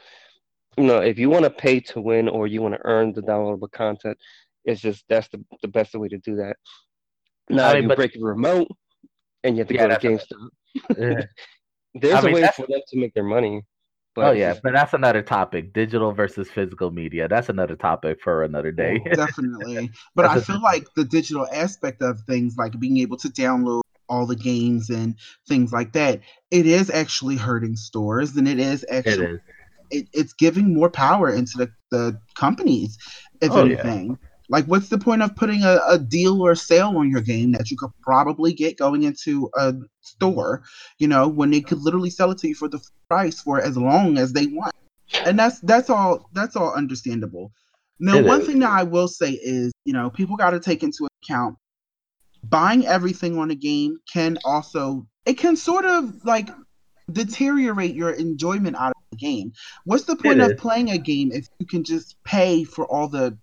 you 0.76 0.84
know 0.84 0.98
if 0.98 1.18
you 1.18 1.30
want 1.30 1.44
to 1.44 1.50
pay 1.50 1.78
to 1.80 2.00
win 2.00 2.28
or 2.28 2.46
you 2.48 2.60
want 2.62 2.74
to 2.74 2.80
earn 2.84 3.12
the 3.12 3.22
downloadable 3.22 3.70
content, 3.70 4.18
it's 4.64 4.80
just 4.80 5.04
that's 5.08 5.28
the, 5.28 5.44
the 5.62 5.68
best 5.68 5.94
way 5.94 6.08
to 6.08 6.18
do 6.18 6.36
that. 6.36 6.56
Now 7.48 7.68
I 7.68 7.74
mean, 7.74 7.82
you 7.84 7.88
but- 7.88 7.96
break 7.98 8.14
your 8.16 8.28
remote 8.28 8.68
and 9.44 9.56
you 9.56 9.60
have 9.60 9.68
to 9.68 9.74
Yeah, 9.74 9.88
go 9.88 9.96
to 9.96 10.08
GameStop. 10.08 10.48
Yeah. 10.98 11.22
There's 11.98 12.14
I 12.14 12.18
a 12.20 12.22
mean, 12.24 12.34
way 12.34 12.48
for 12.54 12.66
them 12.66 12.80
to 12.88 12.98
make 12.98 13.14
their 13.14 13.24
money. 13.24 13.62
Oh 14.16 14.30
it's 14.30 14.38
yeah, 14.40 14.48
just- 14.50 14.62
but 14.62 14.72
that's 14.72 14.94
another 14.94 15.22
topic. 15.22 15.72
Digital 15.72 16.12
versus 16.12 16.48
physical 16.50 16.90
media. 16.90 17.28
That's 17.28 17.48
another 17.48 17.76
topic 17.76 18.20
for 18.22 18.42
another 18.44 18.72
day. 18.72 19.00
Oh, 19.04 19.08
definitely. 19.14 19.90
But 20.14 20.26
I 20.26 20.38
feel 20.38 20.62
like 20.62 20.86
the 20.94 21.04
digital 21.04 21.46
aspect 21.52 22.02
of 22.02 22.20
things, 22.22 22.56
like 22.56 22.78
being 22.78 22.98
able 22.98 23.16
to 23.18 23.28
download 23.28 23.82
all 24.08 24.26
the 24.26 24.36
games 24.36 24.88
and 24.90 25.16
things 25.48 25.72
like 25.72 25.92
that, 25.92 26.20
it 26.50 26.66
is 26.66 26.90
actually 26.90 27.36
hurting 27.36 27.76
stores 27.76 28.36
and 28.36 28.46
it 28.48 28.58
is 28.58 28.84
actually 28.90 29.26
is. 29.26 29.40
it, 29.90 30.08
it's 30.12 30.32
giving 30.32 30.74
more 30.74 30.90
power 30.90 31.30
into 31.30 31.58
the, 31.58 31.70
the 31.90 32.20
companies, 32.34 32.98
if 33.40 33.50
Oh, 33.50 33.64
yeah. 33.64 33.82
Like, 34.48 34.66
what's 34.66 34.88
the 34.88 34.98
point 34.98 35.22
of 35.22 35.34
putting 35.34 35.62
a, 35.62 35.80
a 35.88 35.98
deal 35.98 36.40
or 36.40 36.52
a 36.52 36.56
sale 36.56 36.96
on 36.96 37.10
your 37.10 37.20
game 37.20 37.52
that 37.52 37.70
you 37.70 37.76
could 37.76 37.90
probably 38.02 38.52
get 38.52 38.78
going 38.78 39.02
into 39.02 39.50
a 39.56 39.74
store, 40.00 40.62
you 40.98 41.08
know, 41.08 41.28
when 41.28 41.50
they 41.50 41.60
could 41.60 41.78
literally 41.78 42.10
sell 42.10 42.30
it 42.30 42.38
to 42.38 42.48
you 42.48 42.54
for 42.54 42.68
the 42.68 42.80
price 43.08 43.40
for 43.40 43.60
as 43.60 43.76
long 43.76 44.18
as 44.18 44.32
they 44.32 44.46
want? 44.46 44.74
And 45.24 45.38
that's 45.38 45.60
that's 45.60 45.90
all 45.90 46.28
that's 46.32 46.56
all 46.56 46.72
understandable. 46.74 47.52
Now, 47.98 48.22
one 48.22 48.44
thing 48.44 48.58
that 48.58 48.70
I 48.70 48.82
will 48.82 49.08
say 49.08 49.30
is, 49.30 49.72
you 49.84 49.94
know, 49.94 50.10
people 50.10 50.36
got 50.36 50.50
to 50.50 50.60
take 50.60 50.82
into 50.82 51.08
account 51.22 51.56
buying 52.48 52.86
everything 52.86 53.38
on 53.38 53.50
a 53.50 53.54
game 53.54 53.98
can 54.12 54.38
also 54.44 55.06
it 55.24 55.38
can 55.38 55.56
sort 55.56 55.84
of 55.84 56.24
like 56.24 56.48
deteriorate 57.10 57.94
your 57.94 58.10
enjoyment 58.10 58.76
out 58.76 58.90
of 58.90 59.02
the 59.10 59.16
game. 59.16 59.52
What's 59.84 60.04
the 60.04 60.16
point 60.16 60.40
of 60.40 60.56
playing 60.56 60.90
a 60.90 60.98
game 60.98 61.32
if 61.32 61.48
you 61.58 61.66
can 61.66 61.84
just 61.84 62.16
pay 62.24 62.64
for 62.64 62.86
all 62.86 63.08
the 63.08 63.36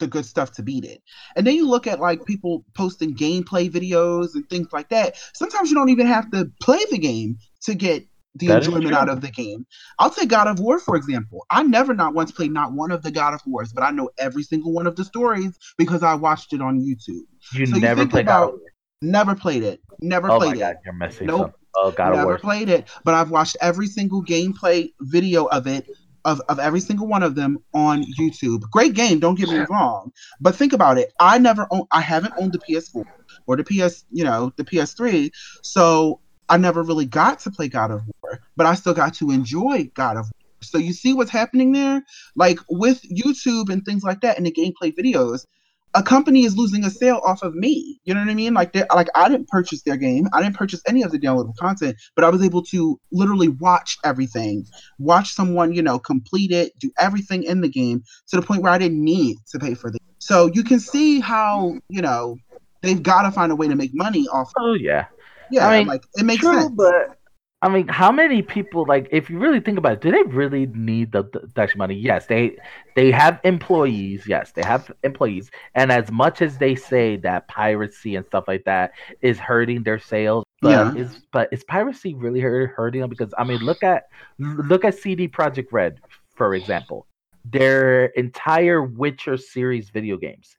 the 0.00 0.08
good 0.08 0.26
stuff 0.26 0.52
to 0.54 0.62
beat 0.62 0.84
it? 0.84 1.02
And 1.36 1.46
then 1.46 1.54
you 1.54 1.68
look 1.68 1.86
at 1.86 2.00
like 2.00 2.24
people 2.24 2.64
posting 2.74 3.14
gameplay 3.16 3.70
videos 3.70 4.34
and 4.34 4.48
things 4.50 4.68
like 4.72 4.88
that. 4.90 5.16
Sometimes 5.34 5.70
you 5.70 5.76
don't 5.76 5.90
even 5.90 6.08
have 6.08 6.30
to 6.32 6.50
play 6.62 6.80
the 6.90 6.98
game 6.98 7.36
to 7.62 7.74
get 7.74 8.04
the 8.36 8.48
That 8.48 8.52
enjoyment 8.52 8.94
out 8.94 9.08
of 9.08 9.20
the 9.20 9.30
game. 9.30 9.66
I'll 9.98 10.10
take 10.10 10.28
God 10.28 10.48
of 10.48 10.60
War 10.60 10.78
for 10.78 10.96
example. 10.96 11.46
I 11.50 11.62
never 11.64 11.94
not 11.94 12.14
once 12.14 12.32
played 12.32 12.52
not 12.52 12.72
one 12.72 12.92
of 12.92 13.02
the 13.02 13.10
God 13.10 13.34
of 13.34 13.40
Wars, 13.46 13.72
but 13.72 13.82
I 13.84 13.90
know 13.90 14.10
every 14.18 14.42
single 14.42 14.72
one 14.72 14.86
of 14.86 14.96
the 14.96 15.04
stories 15.04 15.58
because 15.78 16.02
I 16.02 16.14
watched 16.14 16.52
it 16.52 16.62
on 16.62 16.80
YouTube. 16.80 17.24
You 17.52 17.66
So 17.66 17.76
you 17.76 17.82
never 17.82 17.96
think 17.96 18.10
played 18.10 18.26
God 18.26 18.42
about 18.42 18.54
of 18.54 18.60
War. 18.60 18.70
Never 19.02 19.34
played 19.34 19.62
it. 19.62 19.80
Never 20.00 20.30
Oh 20.30 20.38
played 20.38 20.52
my 20.52 20.56
it. 20.56 20.58
god, 20.58 20.76
you're 20.84 20.94
missing 20.94 21.28
Nope. 21.28 21.38
something. 21.38 21.54
Oh 21.76 21.90
God 21.92 22.12
of 22.12 22.20
War. 22.20 22.34
Never 22.34 22.38
played 22.38 22.68
it, 22.68 22.88
but 23.04 23.14
I've 23.14 23.30
watched 23.30 23.56
every 23.60 23.86
single 23.86 24.24
gameplay 24.24 24.90
video 25.00 25.44
of 25.46 25.66
it, 25.66 25.86
of, 26.24 26.40
of 26.48 26.58
every 26.58 26.80
single 26.80 27.06
one 27.06 27.22
of 27.22 27.34
them 27.34 27.58
on 27.74 28.04
YouTube. 28.18 28.62
Great 28.70 28.94
game, 28.94 29.18
don't 29.18 29.38
get 29.38 29.48
me 29.48 29.64
wrong. 29.70 30.12
But 30.40 30.54
think 30.54 30.72
about 30.72 30.98
it. 30.98 31.12
I 31.20 31.38
never 31.38 31.66
own 31.70 31.86
I 31.90 32.00
haven't 32.00 32.34
owned 32.38 32.52
the 32.52 32.58
PS4 32.58 33.04
or 33.46 33.56
the 33.56 33.64
PS, 33.64 34.04
you 34.10 34.24
know, 34.24 34.52
the 34.56 34.64
PS3. 34.64 35.30
So 35.62 36.20
I 36.48 36.56
never 36.56 36.82
really 36.82 37.06
got 37.06 37.40
to 37.40 37.50
play 37.50 37.68
God 37.68 37.90
of 37.90 38.02
War, 38.22 38.40
but 38.56 38.66
I 38.66 38.74
still 38.74 38.94
got 38.94 39.14
to 39.14 39.30
enjoy 39.30 39.90
God 39.94 40.16
of 40.16 40.24
War. 40.24 40.40
So 40.62 40.78
you 40.78 40.92
see 40.92 41.14
what's 41.14 41.30
happening 41.30 41.72
there? 41.72 42.02
Like 42.36 42.58
with 42.68 43.02
YouTube 43.02 43.70
and 43.70 43.84
things 43.84 44.02
like 44.02 44.20
that 44.20 44.36
and 44.36 44.46
the 44.46 44.52
gameplay 44.52 44.94
videos, 44.94 45.46
a 45.94 46.02
company 46.02 46.44
is 46.44 46.56
losing 46.56 46.84
a 46.84 46.90
sale 46.90 47.20
off 47.24 47.42
of 47.42 47.54
me. 47.54 48.00
You 48.04 48.14
know 48.14 48.20
what 48.20 48.30
I 48.30 48.34
mean? 48.34 48.54
Like, 48.54 48.74
like 48.94 49.08
I 49.14 49.28
didn't 49.28 49.48
purchase 49.48 49.82
their 49.82 49.96
game. 49.96 50.28
I 50.32 50.42
didn't 50.42 50.56
purchase 50.56 50.80
any 50.86 51.02
of 51.02 51.10
the 51.10 51.18
downloadable 51.18 51.56
content, 51.56 51.96
but 52.14 52.24
I 52.24 52.30
was 52.30 52.42
able 52.42 52.62
to 52.66 53.00
literally 53.12 53.48
watch 53.48 53.98
everything, 54.04 54.66
watch 54.98 55.32
someone, 55.32 55.72
you 55.72 55.82
know, 55.82 55.98
complete 55.98 56.52
it, 56.52 56.78
do 56.78 56.90
everything 56.98 57.42
in 57.42 57.60
the 57.60 57.68
game 57.68 58.02
to 58.28 58.36
the 58.36 58.42
point 58.42 58.62
where 58.62 58.72
I 58.72 58.78
didn't 58.78 59.02
need 59.02 59.38
to 59.50 59.58
pay 59.58 59.74
for 59.74 59.88
it. 59.88 59.96
So 60.18 60.46
you 60.52 60.62
can 60.62 60.80
see 60.80 61.18
how, 61.18 61.78
you 61.88 62.02
know, 62.02 62.36
they've 62.82 63.02
got 63.02 63.22
to 63.22 63.32
find 63.32 63.50
a 63.50 63.56
way 63.56 63.68
to 63.68 63.74
make 63.74 63.90
money 63.94 64.26
off. 64.28 64.52
Oh 64.58 64.74
yeah. 64.74 65.06
Yeah, 65.50 65.66
I 65.66 65.78
mean, 65.78 65.88
like 65.88 66.04
it 66.14 66.24
makes 66.24 66.42
True, 66.42 66.60
sense. 66.60 66.72
but 66.76 67.18
I 67.62 67.68
mean, 67.68 67.88
how 67.88 68.10
many 68.10 68.40
people 68.42 68.86
like 68.86 69.08
if 69.12 69.28
you 69.28 69.38
really 69.38 69.60
think 69.60 69.76
about 69.78 69.92
it, 69.94 70.00
do 70.00 70.10
they 70.10 70.22
really 70.22 70.66
need 70.66 71.12
the, 71.12 71.24
the, 71.24 71.60
extra 71.60 71.78
money? 71.78 71.94
Yes, 71.94 72.26
they 72.26 72.56
they 72.96 73.10
have 73.10 73.38
employees. 73.44 74.26
Yes, 74.26 74.52
they 74.52 74.62
have 74.62 74.90
employees, 75.02 75.50
and 75.74 75.92
as 75.92 76.10
much 76.10 76.40
as 76.40 76.56
they 76.58 76.74
say 76.74 77.16
that 77.18 77.48
piracy 77.48 78.16
and 78.16 78.24
stuff 78.26 78.44
like 78.48 78.64
that 78.64 78.92
is 79.20 79.38
hurting 79.38 79.82
their 79.82 79.98
sales, 79.98 80.44
but 80.62 80.70
Yeah. 80.70 80.92
is 80.94 81.20
but 81.32 81.48
is 81.52 81.62
piracy 81.64 82.14
really 82.14 82.40
hurt, 82.40 82.70
hurting 82.74 83.02
them? 83.02 83.10
Because 83.10 83.32
I 83.36 83.44
mean, 83.44 83.60
look 83.60 83.82
at 83.84 84.04
look 84.38 84.84
at 84.84 84.94
CD 84.98 85.28
Projekt 85.28 85.68
Red 85.72 86.00
for 86.36 86.54
example. 86.54 87.06
Their 87.44 88.06
entire 88.06 88.82
Witcher 88.82 89.36
series 89.36 89.90
video 89.90 90.16
games. 90.16 90.56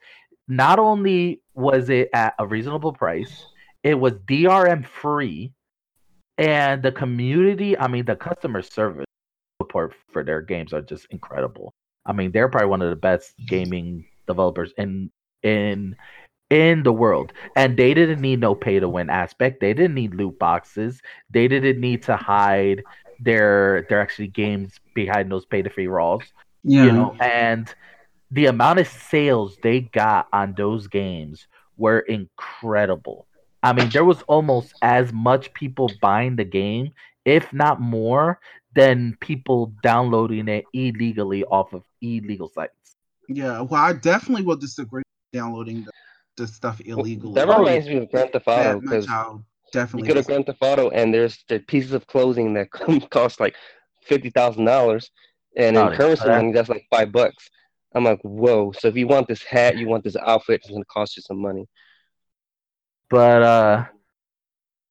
Not 0.47 0.79
only 0.79 1.41
was 1.55 1.89
it 1.89 2.09
at 2.13 2.33
a 2.39 2.45
reasonable 2.45 2.93
price, 2.93 3.47
it 3.83 3.95
was 3.95 4.13
DRM 4.27 4.85
free, 4.85 5.53
and 6.37 6.81
the 6.81 6.91
community, 6.91 7.77
I 7.77 7.87
mean, 7.87 8.05
the 8.05 8.15
customer 8.15 8.61
service 8.61 9.05
support 9.61 9.93
for 10.11 10.23
their 10.23 10.41
games 10.41 10.73
are 10.73 10.81
just 10.81 11.07
incredible. 11.09 11.73
I 12.05 12.13
mean, 12.13 12.31
they're 12.31 12.49
probably 12.49 12.69
one 12.69 12.81
of 12.81 12.89
the 12.89 12.95
best 12.95 13.33
gaming 13.47 14.05
developers 14.27 14.73
in 14.77 15.11
in 15.43 15.95
in 16.49 16.83
the 16.83 16.93
world. 16.93 17.31
And 17.55 17.77
they 17.77 17.93
didn't 17.93 18.21
need 18.21 18.39
no 18.39 18.55
pay 18.55 18.79
to 18.79 18.89
win 18.89 19.09
aspect. 19.09 19.61
They 19.61 19.73
didn't 19.73 19.95
need 19.95 20.15
loot 20.15 20.37
boxes. 20.39 21.01
They 21.29 21.47
didn't 21.47 21.79
need 21.79 22.03
to 22.03 22.15
hide 22.15 22.83
their 23.21 23.85
their 23.87 24.01
actually 24.01 24.27
games 24.27 24.79
behind 24.95 25.31
those 25.31 25.45
pay 25.45 25.61
to 25.61 25.69
free 25.69 25.87
raws 25.87 26.21
yeah. 26.63 26.85
you 26.85 26.91
know 26.91 27.15
and 27.21 27.73
the 28.31 28.47
amount 28.47 28.79
of 28.79 28.87
sales 28.87 29.57
they 29.61 29.81
got 29.81 30.27
on 30.33 30.53
those 30.57 30.87
games 30.87 31.47
were 31.77 31.99
incredible 31.99 33.27
i 33.63 33.71
mean 33.73 33.89
there 33.89 34.05
was 34.05 34.21
almost 34.23 34.73
as 34.81 35.11
much 35.13 35.53
people 35.53 35.89
buying 36.01 36.35
the 36.35 36.43
game 36.45 36.91
if 37.25 37.51
not 37.53 37.79
more 37.81 38.39
than 38.73 39.15
people 39.19 39.73
downloading 39.83 40.47
it 40.47 40.65
illegally 40.73 41.43
off 41.45 41.73
of 41.73 41.83
illegal 42.01 42.49
sites 42.49 42.95
yeah. 43.29 43.61
Well, 43.61 43.81
I 43.81 43.93
definitely 43.93 44.43
will 44.43 44.57
disagree 44.57 45.03
with 45.05 45.39
downloading 45.39 45.85
the, 45.85 45.91
the 46.35 46.47
stuff 46.47 46.81
illegally. 46.83 47.35
That 47.35 47.47
Oh, 47.47 47.59
reminds 47.59 47.87
me 47.87 47.97
of 47.97 48.11
Grand 48.11 48.31
Theft 48.33 48.45
Auto 48.47 48.73
that 48.73 48.81
because 48.81 49.07
I'll 49.07 49.35
you 49.35 49.43
definitely 49.71 50.07
go 50.09 50.13
to 50.15 50.19
disagree. 50.19 50.33
Grand 50.43 50.45
Theft 50.47 50.61
Auto 50.61 50.89
and 50.89 51.13
there's 51.13 51.37
the 51.47 51.59
pieces 51.59 51.93
of 51.93 52.05
clothing 52.07 52.53
that 52.55 52.69
cost 53.09 53.39
like 53.39 53.55
fifty 54.03 54.31
thousand 54.31 54.65
dollars, 54.65 55.11
and 55.55 55.77
Oh, 55.77 55.85
in 55.85 55.91
yeah. 55.91 55.97
currency 55.97 56.23
That- 56.25 56.37
money 56.41 56.51
that's 56.51 56.67
like 56.67 56.85
five 56.89 57.13
bucks. 57.13 57.49
I'm 57.95 58.03
like, 58.03 58.19
whoa! 58.23 58.73
So 58.77 58.89
if 58.89 58.97
you 58.97 59.07
want 59.07 59.29
this 59.29 59.43
hat, 59.43 59.77
you 59.77 59.87
want 59.87 60.03
this 60.03 60.17
outfit, 60.17 60.61
it's 60.61 60.69
gonna 60.69 60.83
cost 60.85 61.15
you 61.15 61.23
some 61.23 61.37
money. 61.41 61.67
But 63.11 63.43
uh 63.43 63.85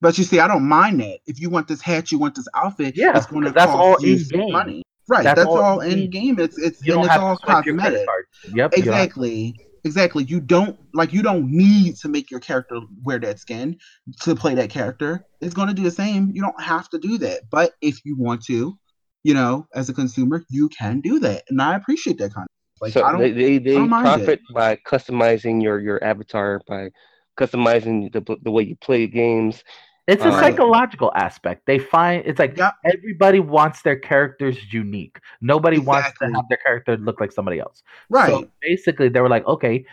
But 0.00 0.16
you 0.18 0.24
see, 0.24 0.38
I 0.40 0.46
don't 0.48 0.68
mind 0.68 1.00
that. 1.00 1.18
If 1.26 1.40
you 1.40 1.50
want 1.50 1.66
this 1.68 1.80
hat, 1.83 2.11
you 2.12 2.18
want 2.18 2.35
this 2.35 2.46
outfit, 2.54 2.94
Yeah, 2.96 3.16
it's 3.16 3.26
going 3.26 3.44
to 3.44 3.50
that's 3.50 3.66
cost 3.72 3.78
all 3.78 4.06
you 4.06 4.16
in-game. 4.16 4.52
money. 4.52 4.83
Right, 5.09 5.24
That's 5.24 5.38
that's, 5.38 5.48
all 5.48 5.59
all, 5.61 5.80
in- 5.80 5.98
in 6.04 6.11
game. 6.11 6.38
It's 6.38 6.56
it's 6.56 6.80
and 6.88 7.04
it's 7.04 7.16
all 7.16 7.37
cosmetic. 7.37 8.06
yep 8.06 8.06
you 8.54 8.56
don't 8.56 8.72
have- 8.74 8.78
Exactly. 8.78 9.56
Exactly. 9.83 10.24
You 10.24 10.40
don't 10.40 10.78
like 10.94 11.12
you 11.12 11.22
don't 11.22 11.50
need 11.50 11.96
to 11.96 12.09
make 12.09 12.30
your 12.30 12.38
character 12.40 12.80
wear 13.02 13.18
that 13.20 13.38
skin 13.40 13.78
to 14.22 14.37
play 14.37 14.54
that 14.54 14.68
character. 14.70 15.24
It's 15.40 15.54
going 15.54 15.68
to 15.68 15.74
do 15.74 15.83
the 15.83 15.90
same. 15.90 16.30
You 16.35 16.42
don't 16.42 16.61
have 16.62 16.88
to 16.90 16.98
do 16.98 17.16
that. 17.18 17.48
But 17.50 17.72
if 17.80 18.04
you 18.04 18.14
want 18.14 18.44
to, 18.44 18.78
you 19.24 19.35
know, 19.35 19.66
as 19.74 19.88
a 19.88 19.94
consumer, 19.94 20.44
you 20.50 20.68
can 20.68 21.00
do 21.00 21.18
that, 21.20 21.44
and 21.48 21.61
I 21.62 21.76
appreciate 21.76 22.18
that 22.18 22.35
kind 22.35 22.44
of. 22.46 22.83
Like, 22.83 22.92
so 22.92 23.02
I 23.04 23.11
don't, 23.12 23.20
they 23.22 23.33
they, 23.33 23.59
they 23.59 23.72
don't 23.74 23.88
mind 23.88 24.06
it. 24.06 24.11
profit 24.24 24.40
by 24.54 24.76
customizing 24.76 25.62
your 25.62 25.80
your 25.80 26.02
avatar 26.04 26.61
by 26.68 26.90
customizing 27.44 28.12
the 28.12 28.20
the 28.42 28.50
way 28.50 28.62
you 28.62 28.76
play 28.76 29.07
games. 29.07 29.64
It's 30.07 30.24
a 30.24 30.29
Uh, 30.29 30.40
psychological 30.40 31.12
aspect. 31.14 31.66
They 31.66 31.79
find 31.79 32.22
it's 32.26 32.38
like 32.40 32.57
Yep. 32.57 32.72
everybody 32.85 33.38
wants 33.38 33.83
their 33.83 33.96
characters 33.96 34.57
unique. 34.72 35.16
Nobody 35.40 35.79
wants 35.79 36.11
to 36.20 36.24
have 36.35 36.44
their 36.48 36.59
character 36.66 36.96
look 36.96 37.20
like 37.20 37.31
somebody 37.33 37.59
else. 37.61 37.83
right. 38.09 38.29
So 38.31 38.48
basically, 38.61 39.09
they 39.09 39.20
were 39.20 39.29
like, 39.29 39.46
okay, 39.46 39.85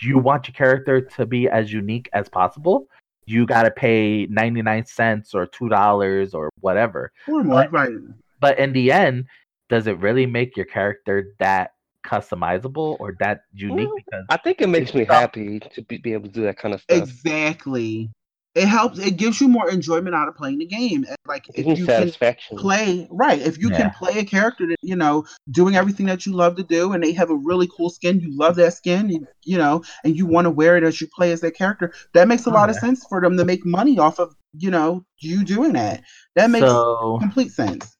you 0.00 0.18
want 0.18 0.48
your 0.48 0.54
character 0.54 1.00
to 1.16 1.26
be 1.26 1.48
as 1.48 1.72
unique 1.72 2.08
as 2.14 2.28
possible. 2.28 2.88
You 3.26 3.44
got 3.44 3.64
to 3.64 3.70
pay 3.72 4.26
99 4.30 4.86
cents 4.86 5.34
or 5.34 5.46
$2 5.46 6.32
or 6.32 6.48
whatever. 6.60 7.12
or 7.28 7.42
more, 7.44 7.62
but- 7.64 7.72
right. 7.72 7.92
But 8.40 8.58
in 8.58 8.72
the 8.72 8.92
end, 8.92 9.26
does 9.68 9.86
it 9.88 9.98
really 9.98 10.26
make 10.26 10.56
your 10.56 10.66
character 10.66 11.34
that 11.38 11.72
customizable 12.06 12.96
or 13.00 13.16
that 13.20 13.42
unique? 13.52 13.92
Well, 13.92 13.96
Because 13.96 14.26
I 14.28 14.36
think 14.38 14.60
it 14.60 14.68
makes 14.68 14.94
me 14.94 15.04
It's 15.08 15.10
happy 15.10 15.60
to 15.60 15.82
be, 15.82 15.98
be 15.98 16.12
able 16.14 16.28
to 16.28 16.32
do 16.34 16.42
that 16.42 16.58
kind 16.58 16.74
of 16.74 16.80
stuff. 16.80 17.10
Exactly. 17.24 18.10
It 18.54 18.66
helps. 18.68 18.98
It 18.98 19.16
gives 19.18 19.40
you 19.40 19.48
more 19.48 19.68
enjoyment 19.68 20.14
out 20.14 20.28
of 20.28 20.36
playing 20.36 20.58
the 20.58 20.66
game. 20.66 21.04
Eh, 21.08 21.14
like 21.26 21.44
if 21.54 21.66
gives 21.66 21.68
me 21.68 21.76
you 21.78 21.88
can 21.88 22.12
play 22.56 23.06
right, 23.10 23.38
if 23.42 23.58
you 23.58 23.70
Yeah. 23.70 23.76
can 23.76 23.90
play 23.90 24.18
a 24.18 24.24
character 24.24 24.66
that 24.66 24.76
you 24.82 24.96
know 24.96 25.26
doing 25.50 25.76
everything 25.76 26.06
that 26.06 26.24
you 26.24 26.32
love 26.32 26.56
to 26.56 26.62
do, 26.62 26.92
and 26.92 27.04
they 27.04 27.12
have 27.12 27.30
a 27.30 27.36
really 27.36 27.68
cool 27.76 27.90
skin, 27.90 28.20
you 28.20 28.34
love 28.36 28.56
that 28.56 28.72
skin, 28.72 29.10
you, 29.10 29.26
you 29.44 29.58
know, 29.58 29.82
and 30.04 30.16
you 30.16 30.24
want 30.26 30.46
to 30.46 30.50
wear 30.50 30.76
it 30.78 30.84
as 30.84 31.00
you 31.00 31.08
play 31.14 31.32
as 31.32 31.42
that 31.42 31.54
character. 31.56 31.92
That 32.14 32.28
makes 32.28 32.46
a 32.46 32.50
lot 32.50 32.70
of 32.70 32.76
sense 32.76 33.04
for 33.06 33.20
them 33.20 33.36
to 33.36 33.44
make 33.44 33.66
money 33.66 33.98
off 33.98 34.18
of 34.18 34.34
you 34.54 34.70
know 34.70 35.04
you 35.18 35.44
doing 35.44 35.74
that. 35.74 36.02
That 36.34 36.50
makes 36.50 36.86
so 36.86 37.20
complete 37.20 37.52
sense. 37.52 37.95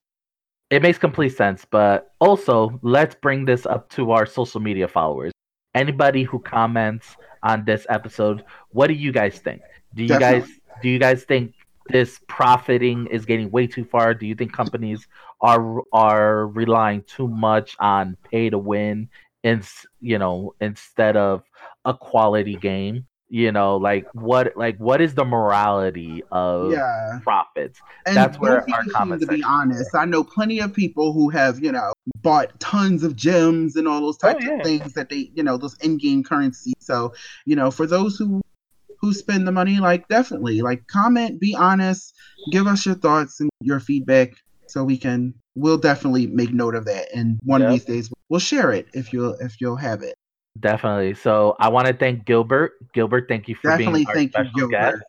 It 0.71 0.83
makes 0.83 0.99
complete 0.99 1.31
sense. 1.31 1.65
But 1.65 2.13
also, 2.21 2.79
let's 2.83 3.15
bring 3.15 3.45
this 3.45 3.67
up 3.67 3.89
to 3.91 4.13
our 4.13 4.27
social 4.27 4.61
media 4.61 4.89
followers. 4.89 5.33
Anybody 5.75 6.23
who 6.23 6.39
comments 6.39 7.17
on 7.43 7.65
this 7.65 7.87
episode, 7.89 8.45
what 8.71 8.89
do 8.89 8.95
you 8.95 9.13
guys 9.13 9.39
think? 9.39 9.63
Do 9.95 10.03
you 10.03 10.09
Definitely. 10.09 10.41
guys 10.41 10.61
do 10.83 10.89
you 10.89 10.99
guys 10.99 11.25
think 11.25 11.55
this 11.89 12.21
profiting 12.29 13.07
is 13.07 13.25
getting 13.25 13.51
way 13.51 13.67
too 13.67 13.85
far? 13.85 14.15
Do 14.15 14.27
you 14.27 14.35
think 14.35 14.53
companies 14.53 15.07
are 15.41 15.83
are 15.93 16.49
relying 16.49 17.03
too 17.03 17.29
much 17.29 17.77
on 17.79 18.17
pay 18.31 18.51
to 18.51 18.59
win 18.59 19.09
in 19.43 19.63
you 20.01 20.19
know 20.19 20.55
instead 20.61 21.17
of 21.17 21.45
a 21.85 21.95
quality 21.95 22.57
game? 22.57 23.07
You 23.29 23.51
know, 23.51 23.77
like 23.77 24.07
what 24.13 24.57
like 24.57 24.79
what 24.79 25.01
is 25.01 25.15
the 25.15 25.25
morality 25.25 26.23
of 26.31 26.73
Yeah. 26.73 27.19
profits? 27.23 27.81
And 28.07 28.17
That's 28.17 28.39
where 28.39 28.61
our 28.61 28.65
people 28.65 28.85
comment 28.93 29.21
to 29.23 29.27
be 29.27 29.43
honest. 29.43 29.95
I 29.95 30.05
know 30.05 30.23
plenty 30.23 30.61
of 30.61 30.73
people 30.73 31.13
who 31.13 31.29
have, 31.31 31.59
you 31.59 31.73
know, 31.73 31.93
bought 32.23 32.59
tons 32.61 33.03
of 33.03 33.17
gems 33.17 33.75
and 33.75 33.89
all 33.89 34.01
those 34.01 34.19
Oh, 34.23 34.29
types 34.29 34.45
yeah. 34.45 34.53
of 34.55 34.63
things 34.63 34.93
that 34.93 35.09
they, 35.09 35.31
you 35.35 35.43
know, 35.43 35.57
those 35.57 35.77
in-game 35.83 36.23
currency. 36.23 36.73
So, 36.79 37.13
you 37.47 37.57
know, 37.57 37.73
for 37.73 37.87
those 37.87 38.17
who 38.17 38.41
who 39.01 39.13
spend 39.13 39.47
the 39.47 39.53
money, 39.53 39.79
like 39.81 40.07
definitely, 40.09 40.63
like 40.63 40.87
comment, 40.87 41.41
be 41.41 41.55
honest, 41.55 42.15
give 42.53 42.67
us 42.69 42.87
your 42.87 42.95
thoughts 42.95 43.41
and 43.41 43.51
your 43.61 43.81
feedback, 43.81 44.35
so 44.69 44.85
we 44.85 44.97
can. 44.97 45.35
We'll 45.57 45.79
definitely 45.79 46.27
make 46.29 46.53
note 46.53 46.75
of 46.75 46.85
that, 46.85 47.09
and 47.15 47.39
one 47.43 47.63
of 47.63 47.71
these 47.71 47.85
days 47.85 48.11
we'll 48.29 48.41
share 48.41 48.73
it 48.73 48.87
if 48.95 49.13
you'll 49.13 49.35
if 49.35 49.61
you'll 49.61 49.77
have 49.77 50.03
it. 50.03 50.15
Definitely. 50.61 51.15
So 51.15 51.57
I 51.59 51.69
want 51.69 51.87
to 51.89 51.93
thank 51.95 52.25
Gilbert. 52.25 52.73
Gilbert, 52.93 53.27
thank 53.29 53.49
you 53.49 53.55
for 53.57 53.71
Definitely 53.71 54.05
being 54.05 54.09
our 54.09 54.15
thank 54.15 54.37
you, 54.37 54.45
special 54.45 54.69
guest. 54.69 55.03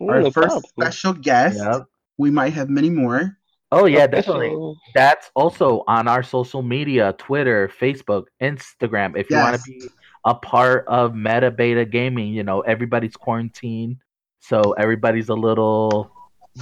Oh, 0.00 0.08
Our 0.08 0.20
no 0.22 0.30
first 0.30 0.46
problem. 0.48 0.62
special 0.64 1.12
guest. 1.12 1.58
Yep. 1.62 1.82
We 2.18 2.30
might 2.30 2.52
have 2.54 2.68
many 2.70 2.88
more. 2.90 3.36
Oh 3.72 3.86
yeah, 3.86 4.04
Official. 4.04 4.34
definitely. 4.38 4.74
That's 4.94 5.30
also 5.34 5.82
on 5.88 6.06
our 6.08 6.22
social 6.22 6.62
media, 6.62 7.14
Twitter, 7.18 7.68
Facebook, 7.80 8.24
Instagram. 8.40 9.18
If 9.18 9.28
you 9.28 9.36
want 9.36 9.56
to 9.56 9.62
be 9.70 9.88
a 10.24 10.34
part 10.34 10.86
of 10.86 11.14
Meta 11.14 11.50
Beta 11.50 11.84
Gaming, 11.84 12.28
you 12.32 12.42
know, 12.44 12.60
everybody's 12.60 13.16
quarantined. 13.16 13.96
So 14.40 14.72
everybody's 14.78 15.28
a 15.28 15.34
little, 15.34 16.10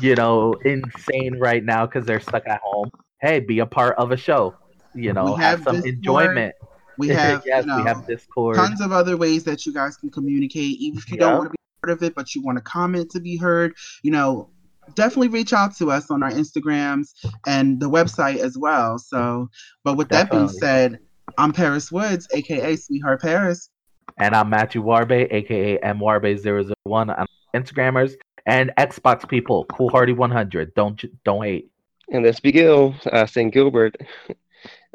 you 0.01 0.15
know, 0.15 0.55
insane 0.65 1.39
right 1.39 1.63
now 1.63 1.85
because 1.87 2.07
they're 2.07 2.21
stuck 2.21 2.49
at 2.49 2.61
home. 2.65 2.91
Hey, 3.21 3.41
be 3.41 3.59
a 3.61 3.67
part 3.67 3.97
of 3.97 4.11
a 4.11 4.17
show. 4.17 4.55
You 4.95 5.13
know, 5.13 5.25
We 5.27 5.31
have, 5.43 5.59
have 5.59 5.65
some 5.65 5.75
Discord. 5.77 5.95
enjoyment. 5.95 6.55
We 6.99 7.09
have, 7.09 7.43
yes, 7.47 7.63
you 7.65 7.67
know, 7.71 7.77
we 7.79 7.83
have 7.85 8.07
Discord. 8.07 8.57
tons 8.57 8.81
of 8.81 8.93
other 8.93 9.17
ways 9.17 9.45
that 9.45 9.65
you 9.67 9.73
guys 9.73 9.97
can 9.97 10.11
communicate 10.11 10.79
even 10.81 10.99
if 10.99 11.11
you 11.11 11.17
Yeah. 11.19 11.27
don't 11.27 11.39
want 11.39 11.47
to 11.47 11.51
be 11.51 11.57
part 11.83 11.91
of 11.97 12.03
it 12.03 12.15
but 12.15 12.35
you 12.35 12.43
want 12.43 12.57
to 12.59 12.63
comment 12.63 13.11
to 13.11 13.21
be 13.21 13.37
heard 13.37 13.75
you 14.03 14.11
know 14.11 14.49
definitely 14.95 15.29
reach 15.29 15.53
out 15.53 15.75
to 15.77 15.91
us 15.91 16.11
on 16.11 16.23
our 16.23 16.31
instagrams 16.31 17.09
and 17.47 17.79
the 17.81 17.89
website 17.89 18.39
as 18.39 18.57
well 18.57 18.99
so 18.99 19.49
but 19.83 19.97
with 19.99 20.09
that 20.09 20.31
being 20.31 20.49
said 20.49 20.99
i'm 21.37 21.53
paris 21.53 21.91
woods 21.93 22.27
aka 22.33 22.75
sweetheart 22.77 23.21
paris 23.21 23.71
And 24.19 24.35
I'm 24.37 24.49
Matthew 24.51 24.83
Warbe, 24.83 25.27
aka 25.33 25.79
MWarbe001 25.79 27.19
on 27.19 27.27
Instagrammers 27.55 28.15
and 28.47 28.71
Xbox 28.79 29.29
people, 29.29 29.65
Cool 29.73 29.89
Hardy 29.91 30.13
100. 30.13 30.75
Don't 30.75 31.03
don't 31.25 31.43
hate. 31.43 31.71
And 32.13 32.25
that's 32.25 32.43
Miguel, 32.45 32.95
uh, 33.13 33.27
St. 33.27 33.53
Gilbert. 33.53 33.97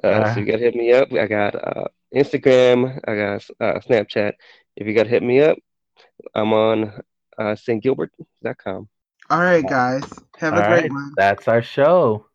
Uh, 0.04 0.08
Uh. 0.08 0.34
so 0.34 0.40
you 0.40 0.46
gotta 0.46 0.60
hit 0.60 0.76
me 0.76 0.92
up. 0.94 1.12
I 1.14 1.28
got 1.28 1.56
uh, 1.56 1.86
Instagram. 2.16 3.00
I 3.08 3.16
got 3.16 3.50
uh, 3.60 3.80
Snapchat. 3.80 4.34
If 4.76 4.88
you 4.88 4.94
gotta 4.94 5.10
hit 5.10 5.24
me 5.24 5.42
up, 5.42 5.58
I'm 6.36 6.54
on 6.54 6.94
uh, 7.38 7.56
stgilbert.com. 7.56 8.90
all 9.30 9.40
right 9.40 9.68
guys 9.68 10.04
have 10.38 10.54
a 10.54 10.58
great 10.68 10.84
right, 10.84 10.92
one 10.92 11.14
that's 11.16 11.48
our 11.48 11.62
show. 11.62 12.26